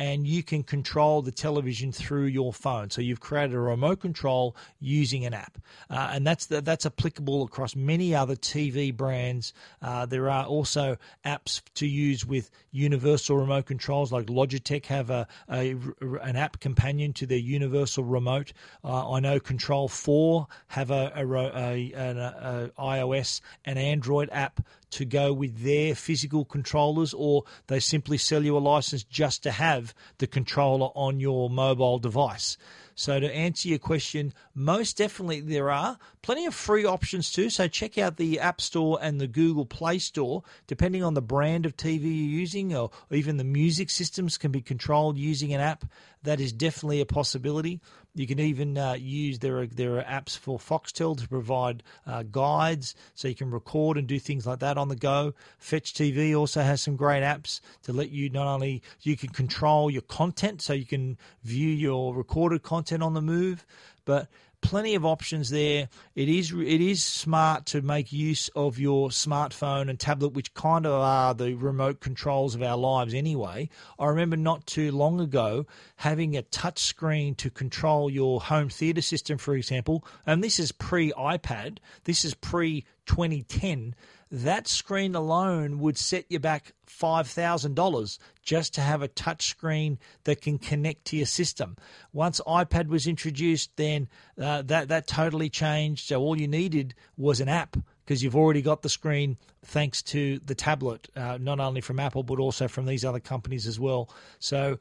and 0.01 0.25
you 0.25 0.41
can 0.41 0.63
control 0.63 1.21
the 1.21 1.31
television 1.31 1.91
through 1.91 2.25
your 2.25 2.51
phone. 2.51 2.89
So 2.89 3.01
you've 3.01 3.19
created 3.19 3.53
a 3.53 3.59
remote 3.59 3.99
control 3.99 4.55
using 4.79 5.27
an 5.27 5.35
app, 5.35 5.59
uh, 5.91 6.09
and 6.11 6.25
that's 6.25 6.47
the, 6.47 6.59
that's 6.59 6.87
applicable 6.87 7.43
across 7.43 7.75
many 7.75 8.15
other 8.15 8.35
TV 8.35 8.95
brands. 8.97 9.53
Uh, 9.79 10.07
there 10.07 10.27
are 10.31 10.45
also 10.45 10.97
apps 11.23 11.61
to 11.75 11.85
use 11.85 12.25
with 12.25 12.49
universal 12.71 13.37
remote 13.37 13.67
controls, 13.67 14.11
like 14.11 14.25
Logitech 14.25 14.87
have 14.87 15.11
a, 15.11 15.27
a 15.47 15.75
an 16.23 16.35
app 16.35 16.59
companion 16.59 17.13
to 17.13 17.27
their 17.27 17.37
universal 17.37 18.03
remote. 18.03 18.53
Uh, 18.83 19.11
I 19.11 19.19
know 19.19 19.39
Control 19.39 19.87
Four 19.87 20.47
have 20.69 20.89
a, 20.89 21.11
a, 21.15 21.23
a, 21.23 21.93
a 21.93 22.71
iOS 22.79 23.41
and 23.65 23.77
Android 23.77 24.29
app 24.31 24.61
to 24.91 25.05
go 25.05 25.33
with 25.33 25.63
their 25.63 25.95
physical 25.95 26.45
controllers, 26.45 27.13
or 27.13 27.43
they 27.67 27.79
simply 27.79 28.17
sell 28.17 28.43
you 28.43 28.57
a 28.57 28.59
license 28.59 29.03
just 29.03 29.43
to 29.43 29.51
have 29.51 29.93
the 30.19 30.27
controller 30.27 30.89
on 30.95 31.19
your 31.19 31.49
mobile 31.49 31.99
device. 31.99 32.57
So, 32.95 33.19
to 33.19 33.33
answer 33.33 33.69
your 33.69 33.79
question, 33.79 34.33
most 34.53 34.97
definitely 34.97 35.41
there 35.41 35.71
are 35.71 35.97
plenty 36.21 36.45
of 36.45 36.53
free 36.53 36.85
options 36.85 37.31
too. 37.31 37.49
So, 37.49 37.67
check 37.67 37.97
out 37.97 38.17
the 38.17 38.39
App 38.39 38.61
Store 38.61 38.99
and 39.01 39.19
the 39.19 39.27
Google 39.27 39.65
Play 39.65 39.99
Store, 39.99 40.43
depending 40.67 41.03
on 41.03 41.13
the 41.13 41.21
brand 41.21 41.65
of 41.65 41.77
TV 41.77 42.03
you're 42.03 42.39
using, 42.39 42.75
or 42.75 42.91
even 43.09 43.37
the 43.37 43.43
music 43.43 43.89
systems 43.89 44.37
can 44.37 44.51
be 44.51 44.61
controlled 44.61 45.17
using 45.17 45.53
an 45.53 45.61
app. 45.61 45.85
That 46.23 46.39
is 46.39 46.53
definitely 46.53 47.01
a 47.01 47.05
possibility. 47.05 47.81
You 48.13 48.27
can 48.27 48.39
even 48.39 48.77
uh, 48.77 48.93
use 48.93 49.39
there 49.39 49.59
are 49.59 49.67
there 49.67 49.97
are 49.97 50.03
apps 50.03 50.37
for 50.37 50.59
Foxtel 50.59 51.17
to 51.17 51.27
provide 51.29 51.81
uh, 52.05 52.23
guides, 52.23 52.93
so 53.15 53.29
you 53.29 53.35
can 53.35 53.49
record 53.49 53.97
and 53.97 54.05
do 54.05 54.19
things 54.19 54.45
like 54.45 54.59
that 54.59 54.77
on 54.77 54.89
the 54.89 54.97
go. 54.97 55.33
Fetch 55.57 55.93
TV 55.93 56.37
also 56.37 56.61
has 56.61 56.81
some 56.81 56.97
great 56.97 57.23
apps 57.23 57.61
to 57.83 57.93
let 57.93 58.09
you 58.09 58.29
not 58.29 58.47
only 58.47 58.83
you 59.01 59.15
can 59.15 59.29
control 59.29 59.89
your 59.89 60.01
content, 60.01 60.61
so 60.61 60.73
you 60.73 60.85
can 60.85 61.17
view 61.43 61.69
your 61.69 62.13
recorded 62.13 62.63
content 62.63 62.90
on 62.99 63.13
the 63.13 63.21
move, 63.21 63.65
but 64.05 64.27
plenty 64.61 64.95
of 64.95 65.05
options 65.05 65.49
there. 65.49 65.89
It 66.15 66.29
is 66.29 66.51
it 66.51 66.81
is 66.81 67.03
smart 67.03 67.65
to 67.67 67.81
make 67.81 68.13
use 68.13 68.49
of 68.55 68.79
your 68.79 69.09
smartphone 69.09 69.89
and 69.89 69.99
tablet, 69.99 70.33
which 70.33 70.53
kind 70.53 70.85
of 70.85 70.93
are 70.93 71.33
the 71.33 71.55
remote 71.55 71.99
controls 71.99 72.55
of 72.55 72.61
our 72.61 72.77
lives 72.77 73.13
anyway. 73.13 73.69
I 73.99 74.07
remember 74.07 74.37
not 74.37 74.65
too 74.65 74.91
long 74.91 75.19
ago 75.19 75.65
having 75.97 76.37
a 76.37 76.43
touch 76.43 76.79
screen 76.79 77.35
to 77.35 77.49
control 77.49 78.09
your 78.09 78.41
home 78.41 78.69
theater 78.69 79.01
system, 79.01 79.37
for 79.37 79.55
example, 79.55 80.05
and 80.25 80.43
this 80.43 80.59
is 80.59 80.71
pre 80.71 81.11
iPad. 81.13 81.79
This 82.05 82.23
is 82.23 82.33
pre 82.33 82.85
2010 83.05 83.95
that 84.31 84.65
screen 84.67 85.13
alone 85.13 85.79
would 85.79 85.97
set 85.97 86.25
you 86.29 86.39
back 86.39 86.71
$5,000 86.87 88.17
just 88.41 88.73
to 88.75 88.81
have 88.81 89.01
a 89.01 89.09
touch 89.09 89.47
screen 89.47 89.99
that 90.23 90.41
can 90.41 90.57
connect 90.57 91.05
to 91.05 91.17
your 91.17 91.25
system. 91.25 91.75
Once 92.13 92.39
iPad 92.47 92.87
was 92.87 93.07
introduced, 93.07 93.75
then 93.75 94.07
uh, 94.41 94.61
that, 94.63 94.87
that 94.87 95.07
totally 95.07 95.49
changed. 95.49 96.07
So 96.07 96.21
all 96.21 96.39
you 96.39 96.47
needed 96.47 96.95
was 97.17 97.41
an 97.41 97.49
app 97.49 97.75
because 98.05 98.23
you've 98.23 98.35
already 98.35 98.61
got 98.61 98.81
the 98.81 98.89
screen 98.89 99.37
thanks 99.65 100.01
to 100.01 100.39
the 100.45 100.55
tablet, 100.55 101.09
uh, 101.15 101.37
not 101.39 101.59
only 101.59 101.81
from 101.81 101.99
Apple, 101.99 102.23
but 102.23 102.39
also 102.39 102.67
from 102.67 102.85
these 102.85 103.03
other 103.03 103.19
companies 103.19 103.67
as 103.67 103.79
well. 103.79 104.09
So, 104.39 104.79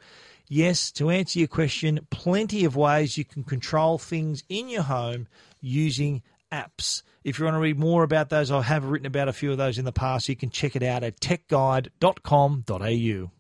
yes, 0.49 0.93
to 0.93 1.11
answer 1.11 1.41
your 1.41 1.49
question, 1.49 2.07
plenty 2.11 2.65
of 2.65 2.77
ways 2.77 3.19
you 3.19 3.25
can 3.25 3.43
control 3.43 3.99
things 3.99 4.45
in 4.49 4.69
your 4.69 4.83
home 4.83 5.27
using 5.61 6.23
apps. 6.53 7.03
If 7.25 7.39
you 7.39 7.45
want 7.45 7.57
to 7.57 7.61
read 7.61 7.79
more 7.79 8.03
about 8.03 8.31
those, 8.31 8.51
I 8.51 8.63
have 8.63 8.85
written 8.85 9.07
about 9.07 9.29
a 9.29 9.33
few 9.33 9.53
of 9.53 9.59
those 9.59 9.79
in 9.79 9.85
the 9.85 9.93
past. 9.93 10.29
You 10.29 10.37
can 10.37 10.51
check 10.51 10.77
it 10.77 10.83
out 10.83 11.03
at 11.03 11.21
techguide.com.au. 11.21 13.31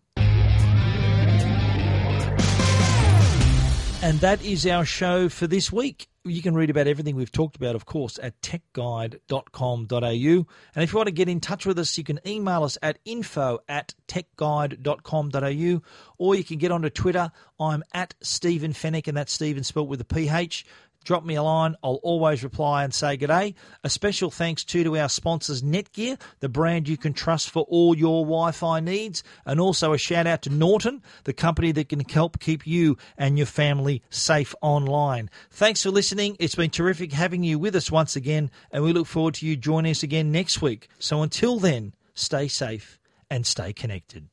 And 4.02 4.18
that 4.20 4.42
is 4.42 4.66
our 4.66 4.86
show 4.86 5.28
for 5.28 5.46
this 5.46 5.70
week. 5.70 6.08
You 6.24 6.40
can 6.40 6.54
read 6.54 6.70
about 6.70 6.86
everything 6.86 7.16
we've 7.16 7.30
talked 7.30 7.56
about, 7.56 7.74
of 7.74 7.84
course, 7.84 8.18
at 8.22 8.40
techguide.com.au. 8.40 10.02
And 10.02 10.82
if 10.82 10.92
you 10.92 10.96
want 10.96 11.08
to 11.08 11.12
get 11.12 11.28
in 11.28 11.40
touch 11.40 11.66
with 11.66 11.78
us, 11.78 11.98
you 11.98 12.04
can 12.04 12.18
email 12.26 12.64
us 12.64 12.78
at 12.80 12.98
info 13.04 13.58
at 13.68 13.94
techguide.com.au 14.08 15.82
or 16.16 16.34
you 16.34 16.44
can 16.44 16.56
get 16.56 16.72
onto 16.72 16.88
Twitter. 16.88 17.30
I'm 17.58 17.84
at 17.92 18.14
Stephen 18.22 18.72
Fenech, 18.72 19.06
and 19.06 19.18
that's 19.18 19.34
Stephen 19.34 19.64
spelt 19.64 19.88
with 19.88 20.00
a 20.00 20.06
PH 20.06 20.64
drop 21.04 21.24
me 21.24 21.34
a 21.34 21.42
line. 21.42 21.76
I'll 21.82 22.00
always 22.02 22.42
reply 22.44 22.84
and 22.84 22.92
say 22.92 23.16
good 23.16 23.28
day. 23.28 23.54
A 23.84 23.90
special 23.90 24.30
thanks 24.30 24.64
too 24.64 24.84
to 24.84 24.96
our 24.96 25.08
sponsors 25.08 25.62
Netgear, 25.62 26.20
the 26.40 26.48
brand 26.48 26.88
you 26.88 26.96
can 26.96 27.12
trust 27.12 27.50
for 27.50 27.62
all 27.68 27.96
your 27.96 28.24
Wi-Fi 28.24 28.80
needs, 28.80 29.22
and 29.46 29.60
also 29.60 29.92
a 29.92 29.98
shout 29.98 30.26
out 30.26 30.42
to 30.42 30.50
Norton, 30.50 31.02
the 31.24 31.32
company 31.32 31.72
that 31.72 31.88
can 31.88 32.00
help 32.00 32.40
keep 32.40 32.66
you 32.66 32.96
and 33.16 33.36
your 33.36 33.46
family 33.46 34.02
safe 34.10 34.54
online. 34.60 35.30
Thanks 35.50 35.82
for 35.82 35.90
listening. 35.90 36.36
It's 36.38 36.54
been 36.54 36.70
terrific 36.70 37.12
having 37.12 37.42
you 37.42 37.58
with 37.58 37.76
us 37.76 37.90
once 37.90 38.16
again, 38.16 38.50
and 38.70 38.84
we 38.84 38.92
look 38.92 39.06
forward 39.06 39.34
to 39.34 39.46
you 39.46 39.56
joining 39.56 39.90
us 39.90 40.02
again 40.02 40.32
next 40.32 40.60
week. 40.62 40.88
So 40.98 41.22
until 41.22 41.58
then, 41.58 41.94
stay 42.14 42.48
safe 42.48 42.98
and 43.30 43.46
stay 43.46 43.72
connected. 43.72 44.28